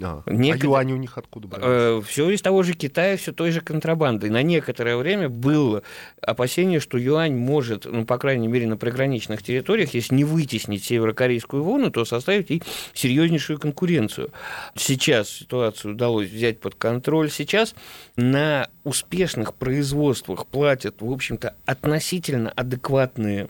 А, 0.00 0.22
а 0.24 0.30
некотор- 0.32 0.64
юани 0.64 0.92
у 0.92 0.96
них 0.96 1.18
откуда 1.18 1.48
брали? 1.48 2.00
все 2.02 2.30
из 2.30 2.42
того 2.42 2.62
же 2.62 2.74
Китая, 2.74 3.16
все 3.16 3.32
той 3.32 3.50
же 3.50 3.60
контрабанды. 3.60 4.30
На 4.30 4.42
некоторое 4.42 4.96
время 4.96 5.28
было 5.28 5.82
опасение, 6.22 6.80
что 6.80 6.98
юань 6.98 7.36
может, 7.36 7.84
ну, 7.84 8.04
по 8.04 8.18
крайней 8.18 8.48
мере, 8.48 8.66
на 8.66 8.76
приграничных 8.76 9.42
территориях, 9.42 9.94
если 9.94 10.14
не 10.14 10.24
вытеснить 10.24 10.84
северокорейскую 10.84 11.62
вону, 11.62 11.90
то 11.90 12.04
составить 12.04 12.50
ей 12.50 12.62
серьезнейшую 12.94 13.58
конкуренцию. 13.58 14.30
Сейчас 14.74 15.28
ситуацию 15.28 15.94
удалось 15.94 16.28
взять 16.28 16.60
под 16.60 16.74
контроль. 16.74 17.30
Сейчас 17.30 17.74
на 18.16 18.68
успешных 18.84 19.54
производствах 19.54 20.46
платят, 20.46 21.00
в 21.00 21.10
общем-то, 21.10 21.54
относительно 21.66 22.50
адекватные 22.50 23.48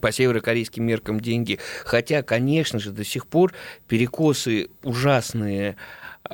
по 0.00 0.12
северокорейским 0.12 0.84
меркам 0.84 1.20
деньги. 1.20 1.58
Хотя, 1.84 2.22
конечно 2.22 2.78
же, 2.78 2.90
до 2.90 3.04
сих 3.04 3.26
пор 3.26 3.52
перекосы 3.88 4.68
ужасные. 4.82 5.76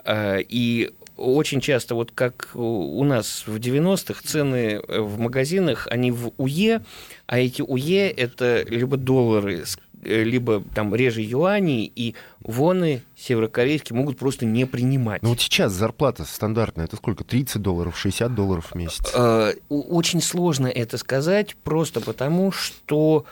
э, 0.04 0.40
И 0.48 0.90
очень 1.16 1.60
часто, 1.60 1.94
вот 1.94 2.10
как 2.12 2.50
у 2.54 3.04
нас 3.04 3.44
в 3.46 3.56
90-х, 3.58 4.20
цены 4.24 4.80
в 4.88 5.18
магазинах, 5.20 5.86
они 5.90 6.10
в 6.10 6.32
УЕ, 6.38 6.82
а 7.26 7.38
эти 7.38 7.62
УЕ– 7.62 8.10
это 8.16 8.64
либо 8.68 8.96
доллары, 8.96 9.62
э, 10.02 10.22
либо 10.24 10.64
там 10.74 10.92
реже 10.92 11.22
юани, 11.22 11.86
и 11.86 12.16
воны 12.40 13.02
северокорейские 13.16 13.96
могут 13.96 14.18
просто 14.18 14.44
не 14.44 14.64
принимать. 14.66 15.22
Ну 15.22 15.28
вот 15.28 15.40
сейчас 15.40 15.72
зарплата 15.72 16.24
стандартная, 16.24 16.86
это 16.86 16.96
сколько? 16.96 17.22
30 17.22 17.62
долларов, 17.62 17.96
60 17.96 18.34
долларов 18.34 18.72
в 18.72 18.74
месяц? 18.74 19.12
Э, 19.14 19.52
у- 19.68 19.96
Очень 19.96 20.20
сложно 20.20 20.66
это 20.66 20.98
сказать, 20.98 21.54
просто 21.62 22.00
потому 22.00 22.50
что 22.50 23.24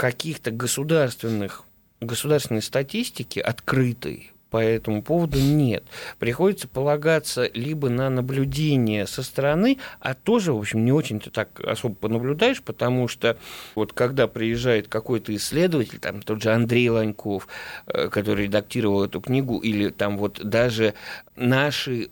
каких-то 0.00 0.50
государственных, 0.50 1.64
государственной 2.00 2.62
статистики 2.62 3.38
открытой 3.38 4.32
по 4.48 4.56
этому 4.56 5.02
поводу 5.02 5.38
нет. 5.38 5.84
Приходится 6.18 6.68
полагаться 6.68 7.50
либо 7.52 7.90
на 7.90 8.08
наблюдение 8.08 9.06
со 9.06 9.22
стороны, 9.22 9.76
а 10.00 10.14
тоже, 10.14 10.54
в 10.54 10.58
общем, 10.58 10.86
не 10.86 10.92
очень 10.92 11.20
ты 11.20 11.28
так 11.28 11.60
особо 11.60 11.94
понаблюдаешь, 11.96 12.62
потому 12.62 13.08
что 13.08 13.36
вот 13.74 13.92
когда 13.92 14.26
приезжает 14.26 14.88
какой-то 14.88 15.36
исследователь, 15.36 15.98
там 15.98 16.22
тот 16.22 16.42
же 16.42 16.50
Андрей 16.50 16.88
Ланьков, 16.88 17.46
э, 17.86 18.08
который 18.08 18.46
редактировал 18.46 19.04
эту 19.04 19.20
книгу, 19.20 19.58
или 19.58 19.90
там 19.90 20.16
вот 20.16 20.40
даже 20.42 20.94
наши 21.36 22.08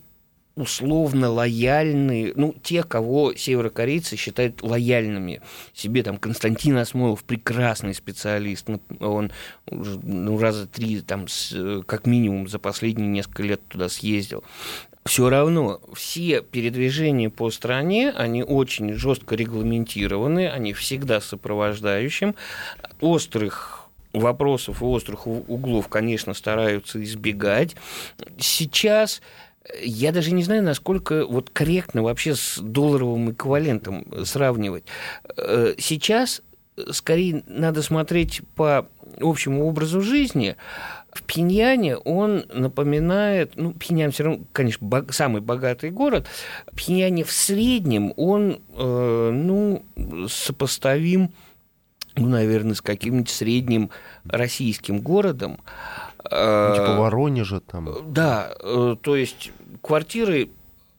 условно 0.59 1.30
лояльные, 1.30 2.32
ну, 2.34 2.54
те, 2.62 2.82
кого 2.82 3.34
северокорейцы 3.34 4.16
считают 4.16 4.62
лояльными 4.62 5.40
себе, 5.72 6.02
там, 6.02 6.18
Константин 6.18 6.76
Осмолов, 6.78 7.24
прекрасный 7.24 7.94
специалист, 7.94 8.68
ну, 8.68 8.80
он 9.00 9.30
уже, 9.70 9.98
ну, 10.00 10.38
раза 10.38 10.66
три, 10.66 11.00
там, 11.00 11.26
э, 11.52 11.82
как 11.86 12.06
минимум 12.06 12.48
за 12.48 12.59
последние 12.59 13.09
несколько 13.09 13.44
лет 13.44 13.61
туда 13.68 13.88
съездил. 13.88 14.42
Все 15.04 15.30
равно 15.30 15.80
все 15.94 16.42
передвижения 16.42 17.30
по 17.30 17.50
стране, 17.50 18.11
они 18.11 18.42
очень 18.42 18.92
жестко 18.92 19.36
регламентированы, 19.36 20.48
они 20.48 20.74
всегда 20.74 21.20
сопровождающим. 21.20 22.34
Острых 23.00 23.88
вопросов 24.12 24.82
и 24.82 24.84
острых 24.84 25.26
углов, 25.26 25.88
конечно, 25.88 26.34
стараются 26.34 27.02
избегать. 27.02 27.76
Сейчас 28.38 29.22
я 29.83 30.12
даже 30.12 30.33
не 30.33 30.43
знаю, 30.43 30.62
насколько 30.62 31.27
вот 31.27 31.51
корректно 31.51 32.03
вообще 32.03 32.35
с 32.35 32.59
долларовым 32.59 33.33
эквивалентом 33.33 34.07
сравнивать. 34.25 34.85
Э, 35.37 35.75
Сейчас 35.79 36.43
э, 36.77 36.93
скорее 36.93 37.43
надо 37.47 37.83
смотреть 37.83 38.43
по 38.55 38.89
общему 39.21 39.66
образу 39.66 40.01
жизни. 40.01 40.57
В 41.12 41.23
Пхеньяне 41.25 41.97
он 41.97 42.45
напоминает, 42.53 43.53
ну, 43.57 43.73
Пхеньян 43.73 44.11
все 44.12 44.25
равно, 44.25 44.45
конечно, 44.53 44.87
бог- 44.87 45.12
самый 45.12 45.41
богатый 45.41 45.91
город. 45.91 46.27
В 46.71 46.77
Пхеньяне 46.77 47.25
в 47.25 47.33
среднем 47.33 48.12
он, 48.16 48.61
э, 48.77 49.31
ну, 49.33 49.85
сопоставим 50.29 51.33
ну, 52.16 52.27
наверное, 52.27 52.75
с 52.75 52.81
каким-нибудь 52.81 53.31
средним 53.31 53.91
российским 54.25 54.99
городом. 54.99 55.61
Ну, 56.25 56.75
типа 56.75 56.97
Воронежа 56.99 57.61
там. 57.61 58.12
Да, 58.12 58.51
то 59.03 59.14
есть 59.14 59.53
квартиры 59.83 60.51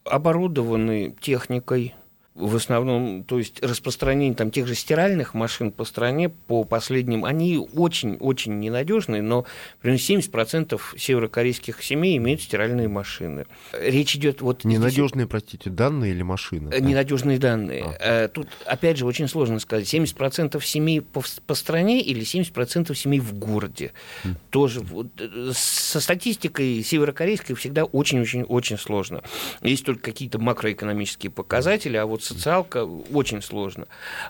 оборудованы 0.03 1.15
техникой, 1.19 1.95
в 2.39 2.55
основном, 2.55 3.23
то 3.23 3.37
есть 3.37 3.61
распространение 3.61 4.33
там 4.33 4.49
тех 4.49 4.65
же 4.65 4.73
стиральных 4.73 5.33
машин 5.33 5.71
по 5.71 5.83
стране, 5.83 6.29
по 6.29 6.63
последним, 6.63 7.25
они 7.25 7.57
очень-очень 7.57 8.59
ненадежные, 8.59 9.21
но 9.21 9.45
примерно 9.81 10.01
70% 10.01 10.79
северокорейских 10.97 11.83
семей 11.83 12.17
имеют 12.17 12.41
стиральные 12.41 12.87
машины. 12.87 13.45
Речь 13.73 14.15
идет 14.15 14.41
вот... 14.41 14.63
Ненадежные, 14.63 15.25
здесь... 15.25 15.31
простите, 15.31 15.69
данные 15.69 16.11
или 16.11 16.23
машины? 16.23 16.69
Э, 16.71 16.79
ненадежные 16.79 17.37
данные. 17.39 17.83
А. 17.99 18.25
Э, 18.25 18.27
тут, 18.29 18.47
опять 18.65 18.97
же, 18.97 19.05
очень 19.05 19.27
сложно 19.27 19.59
сказать, 19.59 19.91
70% 19.93 20.63
семей 20.63 21.01
по, 21.01 21.21
по 21.45 21.55
стране 21.55 22.01
или 22.01 22.21
70% 22.21 22.95
семей 22.95 23.19
в 23.19 23.33
городе. 23.33 23.91
Mm. 24.23 24.35
Тоже 24.49 24.79
вот, 24.79 25.07
э, 25.19 25.51
со 25.53 25.99
статистикой 25.99 26.83
северокорейской 26.83 27.55
всегда 27.55 27.83
очень-очень-очень 27.83 28.77
сложно. 28.77 29.23
Есть 29.61 29.85
только 29.85 30.01
какие-то 30.01 30.39
макроэкономические 30.39 31.31
показатели, 31.31 31.97
а 31.97 32.05
вот 32.05 32.28
социалка 32.29 32.85
очень 32.85 33.41
сложно. 33.41 33.87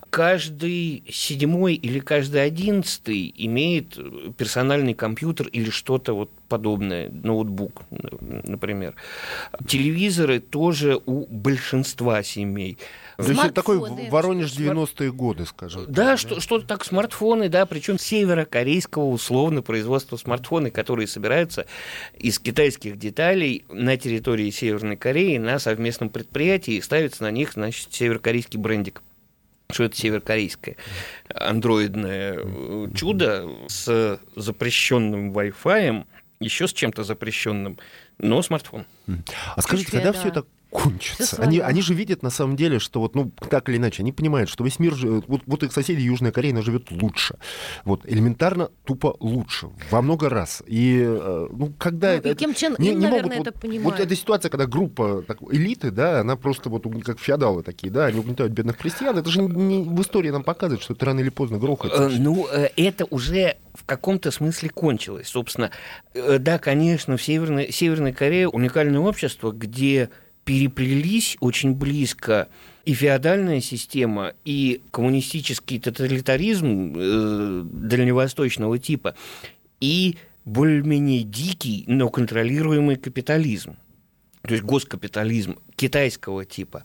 Каждый 0.10 1.04
седьмой 1.12 1.76
или 1.76 2.00
каждый 2.00 2.44
одиннадцатый 2.44 3.34
имеет 3.38 3.98
персональный 4.38 4.94
компьютер 4.94 5.48
или 5.48 5.70
что-то 5.70 6.14
вот 6.14 6.30
подобное, 6.48 7.10
ноутбук, 7.10 7.84
например. 7.90 8.96
Телевизоры 9.68 10.40
тоже 10.40 11.00
у 11.06 11.26
большинства 11.28 12.24
семей. 12.24 12.78
То 13.24 13.30
есть 13.30 13.44
это 13.44 13.54
такой 13.54 13.80
Воронеж 14.10 14.52
90-е 14.52 15.12
годы, 15.12 15.46
скажем. 15.46 15.86
Да, 15.88 16.12
так, 16.12 16.20
что, 16.20 16.40
что-то 16.40 16.66
так, 16.66 16.86
смартфоны, 16.86 17.50
да, 17.50 17.66
причем 17.66 18.00
северокорейского 18.00 19.06
условно 19.06 19.62
производства 19.62 20.16
смартфоны, 20.16 20.72
которые 20.72 21.08
собираются 21.08 21.66
из 22.18 22.40
китайских 22.40 22.98
деталей 22.98 23.66
на 23.70 23.98
территории 23.98 24.50
Северной 24.50 24.96
Кореи 24.96 25.38
на 25.38 25.60
совместном 25.60 26.10
предприятии 26.10 26.76
и 26.76 26.82
ставится 26.82 27.24
на 27.24 27.32
них, 27.32 27.54
значит, 27.54 27.94
северокорейский 27.94 28.60
брендик 28.60 29.02
что 29.72 29.84
это 29.84 29.96
северокорейское 29.96 30.78
андроидное 31.32 32.40
чудо 32.96 33.48
с 33.68 34.20
запрещенным 34.36 35.32
Wi-Fi, 35.32 36.08
еще 36.40 36.68
с 36.68 36.74
чем-то 36.74 37.04
запрещенным, 37.04 37.78
но 38.18 38.42
смартфон. 38.42 38.88
А 39.56 39.62
скажите, 39.62 39.92
когда 39.92 40.12
да. 40.12 40.20
все 40.20 40.30
это 40.30 40.46
кончится. 40.70 41.42
Они, 41.42 41.60
они 41.60 41.82
же 41.82 41.94
видят 41.94 42.24
на 42.24 42.30
самом 42.30 42.56
деле, 42.56 42.80
что 42.80 43.00
вот, 43.00 43.16
ну, 43.16 43.32
так 43.50 43.70
или 43.70 43.78
иначе, 43.78 44.04
они 44.04 44.12
понимают, 44.12 44.50
что 44.50 44.64
весь 44.64 44.80
мир, 44.80 44.94
вот, 45.28 45.42
вот 45.46 45.64
их 45.64 45.72
соседи 45.72 46.02
Южная 46.02 46.32
Корея, 46.32 46.54
она 46.54 46.62
живет 46.62 46.92
лучше. 46.92 47.36
Вот, 47.86 48.02
элементарно, 48.06 48.70
тупо 48.86 49.16
лучше. 49.20 49.70
Во 49.90 50.02
много 50.02 50.30
раз. 50.30 50.64
И, 50.68 51.02
э, 51.04 51.48
ну, 51.52 51.74
когда 51.78 52.12
ну, 52.12 52.18
это... 52.18 52.30
И 52.30 52.36
Ким 52.36 52.54
Чен 52.54 52.76
не, 52.78 52.90
не 52.90 53.08
наверное, 53.08 53.38
могут, 53.38 53.48
это 53.48 53.52
вот, 53.52 53.62
понимает. 53.62 53.84
Вот 53.84 54.00
эта 54.00 54.16
ситуация, 54.16 54.50
когда 54.50 54.66
группа 54.68 55.24
так, 55.28 55.38
элиты, 55.52 55.92
да, 55.92 56.22
она 56.22 56.36
просто 56.36 56.70
вот 56.70 56.86
как 57.04 57.20
феодалы 57.20 57.64
такие, 57.64 57.92
да, 57.92 58.06
они 58.06 58.20
угнетают 58.20 58.54
бедных 58.54 58.78
крестьян, 58.78 59.18
это 59.18 59.30
же 59.30 59.42
не, 59.42 59.84
в 59.84 60.02
истории 60.02 60.30
нам 60.30 60.44
показывает, 60.44 60.84
что 60.84 60.94
это 60.94 61.06
рано 61.06 61.20
или 61.20 61.30
поздно 61.30 61.58
грохается. 61.58 62.04
Э, 62.04 62.10
ну, 62.20 62.48
э, 62.52 62.70
это 62.76 63.06
уже 63.06 63.58
в 63.74 63.86
каком-то 63.86 64.32
смысле 64.32 64.70
кончилось. 64.70 65.28
Собственно, 65.28 65.72
да, 66.14 66.60
конечно, 66.60 67.18
в 67.18 67.24
Северной, 67.24 67.72
Северной 67.72 68.14
Корее 68.14 68.50
уникальное 68.50 69.00
общество, 69.00 69.52
где 69.52 70.10
переплелись 70.50 71.38
очень 71.42 71.76
близко 71.76 72.48
и 72.84 72.96
феодальная 72.96 73.62
система, 73.62 74.34
и 74.46 74.82
коммунистический 74.90 75.78
тоталитаризм 75.78 76.96
э, 76.98 77.62
дальневосточного 77.72 78.80
типа, 78.80 79.14
и 79.80 80.18
более-менее 80.46 81.22
дикий, 81.22 81.84
но 81.86 82.10
контролируемый 82.10 82.96
капитализм 82.96 83.76
то 84.42 84.54
есть 84.54 84.64
госкапитализм 84.64 85.60
китайского 85.76 86.46
типа. 86.46 86.84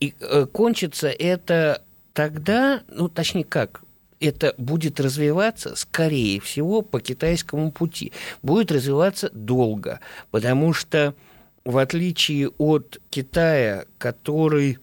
И 0.00 0.12
э, 0.20 0.44
кончится 0.52 1.08
это 1.08 1.82
тогда, 2.12 2.82
ну, 2.88 3.08
точнее 3.08 3.44
как, 3.44 3.82
это 4.18 4.54
будет 4.58 5.00
развиваться, 5.00 5.74
скорее 5.76 6.38
всего, 6.40 6.82
по 6.82 7.00
китайскому 7.00 7.72
пути. 7.72 8.12
Будет 8.42 8.70
развиваться 8.70 9.30
долго, 9.32 10.00
потому 10.30 10.74
что 10.74 11.14
в 11.64 11.78
отличие 11.78 12.48
от 12.48 13.00
Китая, 13.10 13.84
который 13.98 14.78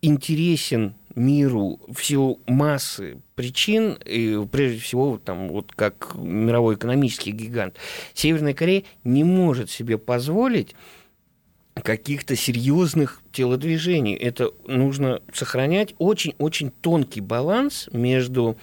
интересен 0.00 0.94
миру 1.14 1.80
в 1.88 2.04
силу 2.04 2.40
массы 2.46 3.20
причин, 3.34 3.98
и 4.04 4.46
прежде 4.50 4.78
всего, 4.78 5.18
там, 5.18 5.48
вот 5.48 5.72
как 5.74 6.14
мировой 6.14 6.76
экономический 6.76 7.32
гигант, 7.32 7.76
Северная 8.14 8.54
Корея 8.54 8.84
не 9.04 9.24
может 9.24 9.70
себе 9.70 9.98
позволить 9.98 10.74
каких-то 11.82 12.36
серьезных 12.36 13.22
телодвижений. 13.32 14.14
Это 14.14 14.52
нужно 14.66 15.22
сохранять 15.32 15.94
очень-очень 15.98 16.70
тонкий 16.70 17.20
баланс 17.20 17.88
между 17.92 18.56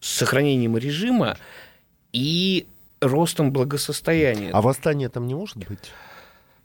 сохранением 0.00 0.76
режима 0.76 1.38
и 2.12 2.66
ростом 3.00 3.52
благосостояния. 3.52 4.50
А 4.52 4.60
восстание 4.60 5.08
там 5.08 5.26
не 5.26 5.34
может 5.34 5.56
быть? 5.56 5.92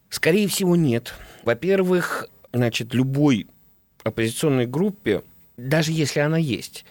Скорее 0.09 0.47
всего, 0.47 0.75
нет. 0.75 1.13
Во-первых, 1.43 2.27
значит, 2.53 2.93
любой 2.93 3.47
оппозиционной 4.03 4.65
группе, 4.65 5.23
даже 5.57 5.91
если 5.91 6.19
она 6.19 6.37
есть, 6.37 6.85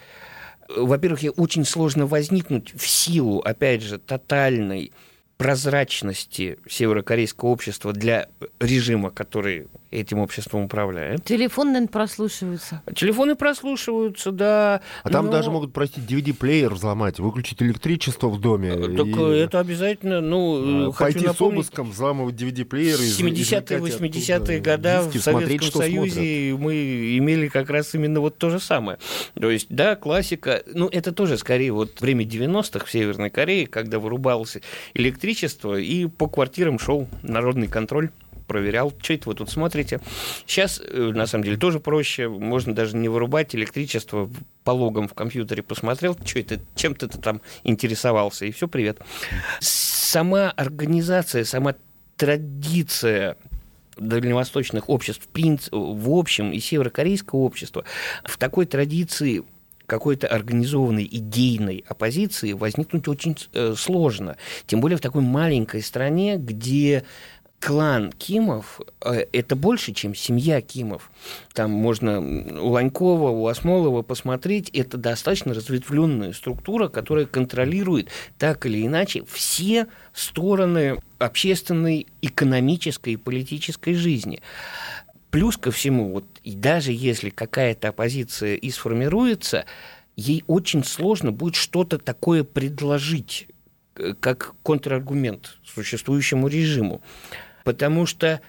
во-первых, 0.69 1.23
ей 1.23 1.31
очень 1.31 1.65
сложно 1.65 2.07
возникнуть 2.07 2.75
в 2.75 2.87
силу, 2.87 3.41
опять 3.41 3.83
же, 3.83 3.99
тотальной 3.99 4.93
прозрачности 5.37 6.59
северокорейского 6.69 7.51
общества 7.51 7.93
для 7.93 8.29
режима, 8.59 9.11
который 9.11 9.69
этим 9.91 10.19
обществом 10.19 10.65
управляет. 10.65 11.25
Телефоны, 11.25 11.73
наверное, 11.73 11.89
прослушиваются. 11.89 12.83
Телефоны 12.95 13.37
прослушиваются, 13.37 14.33
да. 14.33 14.81
А 15.03 15.11
там 15.11 15.31
даже 15.31 15.51
могут, 15.51 15.73
простить, 15.73 16.05
DVD-плеер 16.05 16.75
взломать, 16.75 17.19
выключить 17.19 17.63
электричество 17.63 18.29
в 18.29 18.41
доме. 18.41 18.71
Э, 18.71 18.97
так 18.97 19.07
и... 19.07 19.37
это 19.37 19.61
обязательно, 19.61 20.21
ну, 20.21 20.89
а, 20.89 20.93
Пойти 20.93 21.27
напомнить, 21.27 21.37
с 21.37 21.69
обыском, 21.69 21.91
взламывать 21.91 22.35
DVD-плееры. 22.35 23.03
70-е, 23.03 23.79
80-е 23.79 24.61
годы 24.61 25.19
в 25.19 25.21
Советском 25.21 25.83
Союзе 25.83 26.51
смотрят. 26.51 26.61
мы 26.61 27.19
имели 27.19 27.49
как 27.49 27.71
раз 27.71 27.95
именно 27.95 28.21
вот 28.21 28.39
то 28.39 28.51
же 28.51 28.61
самое. 28.61 28.99
То 29.35 29.51
есть, 29.51 29.69
да, 29.71 29.97
классика, 29.97 30.63
ну, 30.73 30.89
это 30.89 31.13
тоже 31.13 31.39
скорее 31.39 31.73
вот 31.73 32.01
время 32.01 32.25
90-х 32.25 32.85
в 32.85 32.91
Северной 32.91 33.31
Корее, 33.31 33.67
когда 33.67 33.99
вырубалось 33.99 34.59
электричество, 34.95 35.79
и 35.79 36.07
по 36.07 36.29
квартирам 36.29 36.79
шел 36.79 37.09
народный 37.23 37.69
контроль 37.69 38.11
проверял, 38.47 38.93
что 39.01 39.15
это 39.15 39.29
вы 39.29 39.35
тут 39.35 39.51
смотрите. 39.51 40.01
Сейчас, 40.47 40.81
э, 40.81 41.13
на 41.15 41.27
самом 41.27 41.45
деле, 41.45 41.57
тоже 41.57 41.81
проще. 41.81 42.29
Можно 42.29 42.75
даже 42.75 42.97
не 42.97 43.09
вырубать 43.09 43.55
электричество 43.55 44.31
по 44.65 44.71
логам 44.71 45.09
в 45.09 45.15
компьютере, 45.15 45.63
посмотрел, 45.63 46.17
что 46.25 46.39
это, 46.41 46.61
чем 46.75 46.95
ты 46.95 47.09
там 47.09 47.41
интересовался, 47.65 48.47
и 48.47 48.53
все, 48.53 48.69
привет. 48.69 48.99
Сама 49.61 50.51
организация, 50.51 51.45
сама 51.45 51.75
традиция 52.17 53.37
дальневосточных 53.97 54.91
обществ 54.91 55.29
в 55.33 56.11
общем 56.11 56.53
и 56.53 56.61
северокорейского 56.61 57.41
общества 57.41 57.85
в 58.25 58.37
такой 58.37 58.67
традиции 58.67 59.43
какой-то 59.87 60.27
организованной 60.27 61.09
идейной 61.11 61.85
оппозиции 61.89 62.53
возникнуть 62.53 63.09
очень 63.09 63.37
э, 63.53 63.75
сложно. 63.77 64.37
Тем 64.67 64.81
более 64.81 64.99
в 64.99 65.01
такой 65.01 65.23
маленькой 65.23 65.83
стране, 65.83 66.37
где 66.37 67.05
клан 67.61 68.13
Кимов 68.13 68.81
э,– 69.05 69.27
это 69.33 69.57
больше, 69.57 69.93
чем 69.93 70.15
семья 70.15 70.61
Кимов. 70.61 71.11
Там 71.53 71.71
можно 71.71 72.21
у 72.21 72.69
Ланькова, 72.69 73.31
у 73.31 73.47
Осмолова 73.47 74.03
посмотреть. 74.03 74.71
Это 74.71 74.97
достаточно 74.97 75.55
разветвленная 75.55 76.33
структура, 76.33 76.89
которая 76.89 77.27
контролирует 77.27 78.11
так 78.39 78.67
или 78.67 78.87
иначе 78.87 79.25
все 79.29 79.87
стороны 80.13 80.99
общественной, 81.19 82.07
экономической 82.23 83.15
и 83.15 83.17
политической 83.17 83.95
жизни. 83.95 84.41
Плюс 85.31 85.57
ко 85.57 85.71
всему, 85.71 86.13
вот, 86.13 86.25
и 86.45 86.55
даже 86.55 86.93
если 86.93 87.31
какая-то 87.31 87.89
оппозиция 87.89 88.55
и 88.55 88.71
сформируется, 88.71 89.67
ей 90.15 90.45
очень 90.47 90.85
сложно 90.85 91.33
будет 91.33 91.57
что-то 91.57 91.99
такое 91.99 92.45
предложить 92.45 93.49
как 94.21 94.55
контраргумент 94.63 95.59
существующему 95.65 96.49
режиму 96.49 97.01
потому 97.65 98.07
что 98.07 98.41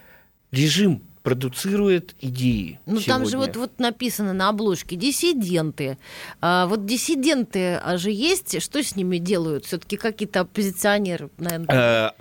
режим 0.51 1.01
продуцирует 1.23 2.15
идеи. 2.21 2.79
Ну 2.85 2.99
сегодня. 3.01 3.13
там 3.13 3.25
же 3.25 3.37
вот, 3.37 3.55
вот 3.57 3.79
написано 3.79 4.31
на 4.33 4.47
обложке 4.49 4.95
диссиденты. 4.95 5.97
А, 6.39 6.67
вот 6.67 6.85
диссиденты 6.85 7.75
а 7.83 7.97
же 7.97 8.11
есть, 8.11 8.61
что 8.61 8.81
с 8.81 8.95
ними 8.95 9.17
делают? 9.17 9.65
Все-таки 9.65 9.97
какие-то 9.97 10.41
оппозиционеры, 10.41 11.29
наверное. 11.37 11.67
А, 11.69 12.15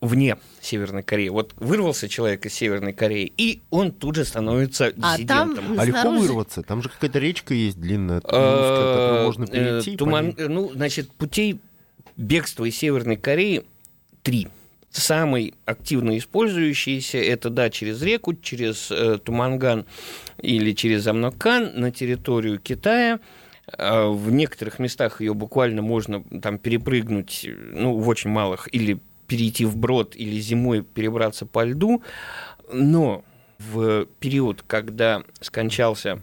вне 0.00 0.36
Северной 0.60 1.02
Кореи. 1.04 1.28
Вот 1.28 1.52
вырвался 1.56 2.08
человек 2.08 2.44
из 2.46 2.52
Северной 2.54 2.92
Кореи, 2.92 3.32
и 3.36 3.62
он 3.70 3.92
тут 3.92 4.16
же 4.16 4.24
становится 4.24 4.86
А 5.00 5.16
диссидентом. 5.16 5.54
там 5.54 5.78
А 5.80 5.84
легко 5.84 6.00
снаружи- 6.00 6.18
вырваться? 6.20 6.62
Там 6.62 6.82
же 6.82 6.88
какая-то 6.88 7.18
речка 7.20 7.54
есть 7.54 7.80
длинная, 7.80 8.18
Э, 8.18 8.20
которую 8.22 9.24
можно 9.24 9.44
э, 9.44 9.46
перейти. 9.46 9.96
по 9.96 10.04
туман- 10.04 10.34
ну, 10.48 10.70
значит, 10.74 11.10
путей 11.12 11.60
бегства 12.16 12.64
из 12.64 12.76
Северной 12.76 13.16
Кореи 13.16 13.64
три. 14.22 14.48
Самый 14.90 15.54
активно 15.64 16.18
использующийся 16.18 17.18
это, 17.18 17.48
да, 17.48 17.70
через 17.70 18.02
реку, 18.02 18.34
через 18.34 18.90
э, 18.90 19.18
Туманган 19.18 19.86
или 20.38 20.72
через 20.72 21.06
Амнокан 21.06 21.72
на 21.80 21.90
территорию 21.90 22.58
Китая. 22.58 23.20
А 23.78 24.08
В 24.08 24.30
некоторых 24.30 24.78
местах 24.78 25.20
ее 25.20 25.32
буквально 25.32 25.80
можно 25.80 26.22
там 26.42 26.58
перепрыгнуть, 26.58 27.48
ну, 27.72 27.96
в 27.96 28.08
очень 28.08 28.30
малых, 28.30 28.68
или 28.72 28.98
перейти 29.26 29.64
вброд, 29.64 30.14
или 30.14 30.38
зимой 30.40 30.82
перебраться 30.82 31.46
по 31.46 31.64
льду. 31.64 32.02
Но 32.70 33.24
в 33.58 34.06
период, 34.20 34.62
когда 34.66 35.22
скончался, 35.40 36.20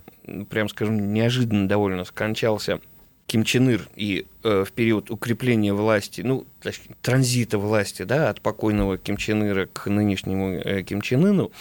прям 0.49 0.69
скажем, 0.69 1.11
неожиданно 1.13 1.67
довольно 1.67 2.03
скончался 2.03 2.81
Ким 3.29 3.43
Чен 3.43 3.69
Ир 3.69 3.87
и 3.95 4.25
э, 4.43 4.63
в 4.65 4.71
период 4.71 5.11
укрепления 5.11 5.71
власти, 5.71 6.21
ну, 6.21 6.47
точнее, 6.61 6.95
транзита 7.03 7.59
власти, 7.59 8.01
да, 8.01 8.31
от 8.31 8.41
покойного 8.41 8.97
Ким 8.97 9.17
Чен 9.17 9.47
Ира 9.47 9.67
к 9.67 9.87
нынешнему 9.87 10.55
э, 10.55 10.81
Ким 10.81 11.01
Чен 11.01 11.23
Ыну, 11.23 11.51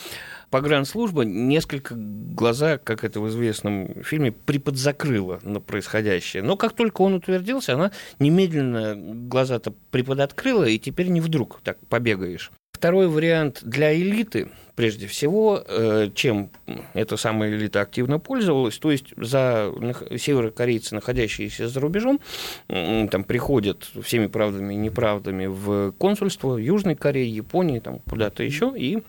погранслужба 0.49 1.27
несколько 1.27 1.95
глаза, 1.95 2.79
как 2.79 3.05
это 3.05 3.21
в 3.21 3.29
известном 3.29 4.03
фильме, 4.03 4.33
приподзакрыла 4.33 5.41
на 5.43 5.61
происходящее. 5.61 6.43
Но 6.43 6.57
как 6.57 6.73
только 6.73 7.03
он 7.03 7.13
утвердился, 7.13 7.75
она 7.75 7.93
немедленно 8.19 8.95
глаза-то 8.97 9.75
приподоткрыла, 9.91 10.65
и 10.65 10.79
теперь 10.79 11.09
не 11.09 11.21
вдруг 11.21 11.61
так 11.63 11.77
побегаешь. 11.89 12.51
Второй 12.79 13.09
вариант 13.09 13.59
для 13.65 13.93
элиты, 13.93 14.51
прежде 14.77 15.09
всего, 15.09 15.61
э, 15.67 16.11
чем 16.15 16.49
эта 16.95 17.17
самая 17.17 17.51
элита 17.51 17.81
активно 17.81 18.21
пользовалась, 18.21 18.79
то 18.79 18.93
есть 18.93 19.07
за 19.17 19.73
северокорейцы, 20.17 20.95
находящиеся 20.95 21.67
за 21.67 21.81
рубежом, 21.81 22.21
там 22.69 23.25
приходят 23.25 23.91
всеми 24.05 24.29
правдами 24.29 24.75
и 24.75 24.77
неправдами 24.77 25.47
в 25.47 25.91
консульство 25.99 26.57
Южной 26.57 26.95
Кореи, 26.95 27.27
Японии, 27.27 27.81
там 27.81 27.99
куда-то 28.09 28.45
еще, 28.45 28.73
и 28.77 29.03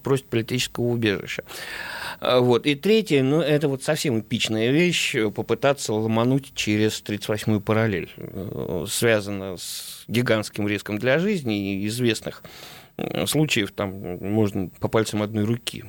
просят 0.00 0.26
политического 0.26 0.84
убежища. 0.84 1.44
А, 2.20 2.40
Вот. 2.40 2.66
И 2.66 2.74
третье, 2.74 3.22
ну, 3.22 3.40
это 3.40 3.68
вот 3.68 3.82
совсем 3.82 4.20
эпичная 4.20 4.70
вещь, 4.70 5.14
э, 5.14 5.30
попытаться 5.30 5.92
ломануть 5.92 6.54
через 6.54 7.02
38-ю 7.02 7.60
параллель. 7.60 8.10
Э, 8.16 8.84
Связано 8.88 9.56
с 9.56 10.04
гигантским 10.08 10.68
риском 10.68 10.98
для 10.98 11.18
жизни 11.18 11.82
и 11.82 11.86
известных 11.86 12.42
случаев, 13.26 13.72
там 13.72 14.18
можно 14.20 14.68
по 14.78 14.88
пальцам 14.88 15.22
одной 15.22 15.44
руки. 15.44 15.84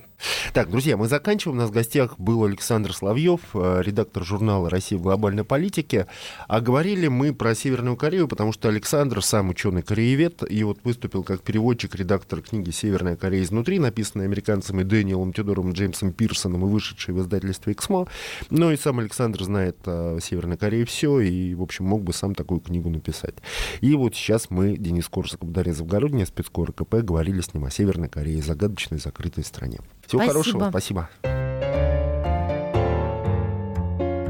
Так, 0.53 0.69
друзья, 0.69 0.97
мы 0.97 1.07
заканчиваем. 1.07 1.57
У 1.57 1.61
нас 1.61 1.69
в 1.69 1.73
гостях 1.73 2.19
был 2.19 2.43
Александр 2.43 2.93
Славьев, 2.93 3.39
э, 3.53 3.81
редактор 3.83 4.23
журнала 4.23 4.69
«Россия 4.69 4.97
в 4.97 5.01
глобальной 5.01 5.43
политике». 5.43 6.07
А 6.47 6.61
говорили 6.61 7.07
мы 7.07 7.33
про 7.33 7.55
Северную 7.55 7.97
Корею, 7.97 8.27
потому 8.27 8.53
что 8.53 8.69
Александр 8.69 9.21
сам 9.23 9.49
ученый-кореевед, 9.49 10.43
и 10.49 10.63
вот 10.63 10.79
выступил 10.83 11.23
как 11.23 11.41
переводчик, 11.41 11.95
редактор 11.95 12.41
книги 12.41 12.71
«Северная 12.71 13.15
Корея 13.15 13.43
изнутри», 13.43 13.79
написанной 13.79 14.25
американцами 14.25 14.83
Дэниелом 14.83 15.33
Тюдором 15.33 15.73
Джеймсом 15.73 16.13
Пирсоном 16.13 16.65
и 16.65 16.69
вышедшей 16.69 17.13
в 17.13 17.21
издательстве 17.21 17.73
«Эксмо». 17.73 18.07
Но 18.49 18.71
и 18.71 18.77
сам 18.77 18.99
Александр 18.99 19.43
знает 19.43 19.77
о 19.85 20.19
Северной 20.21 20.57
Корее 20.57 20.85
все, 20.85 21.19
и, 21.19 21.53
в 21.55 21.61
общем, 21.61 21.85
мог 21.85 22.03
бы 22.03 22.13
сам 22.13 22.35
такую 22.35 22.59
книгу 22.59 22.89
написать. 22.89 23.35
И 23.81 23.95
вот 23.95 24.15
сейчас 24.15 24.49
мы, 24.49 24.77
Денис 24.77 25.07
Корсаков, 25.07 25.51
Дарья 25.51 25.73
Завгородняя, 25.73 26.25
спецкор 26.25 26.71
КП, 26.71 26.95
говорили 26.95 27.41
с 27.41 27.53
ним 27.53 27.65
о 27.65 27.71
Северной 27.71 28.09
Корее, 28.09 28.41
загадочной 28.41 28.99
закрытой 28.99 29.43
стране. 29.43 29.79
Всего 30.13 30.21
Спасибо. 30.21 30.69
хорошего, 30.69 30.69
спасибо. 30.69 31.09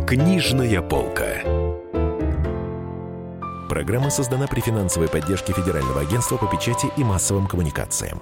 Книжная 0.07 0.81
полка. 0.81 1.41
Программа 3.67 4.09
создана 4.09 4.47
при 4.47 4.61
финансовой 4.61 5.09
поддержке 5.09 5.51
Федерального 5.51 6.01
агентства 6.01 6.37
по 6.37 6.47
печати 6.47 6.87
и 6.95 7.03
массовым 7.03 7.47
коммуникациям. 7.47 8.21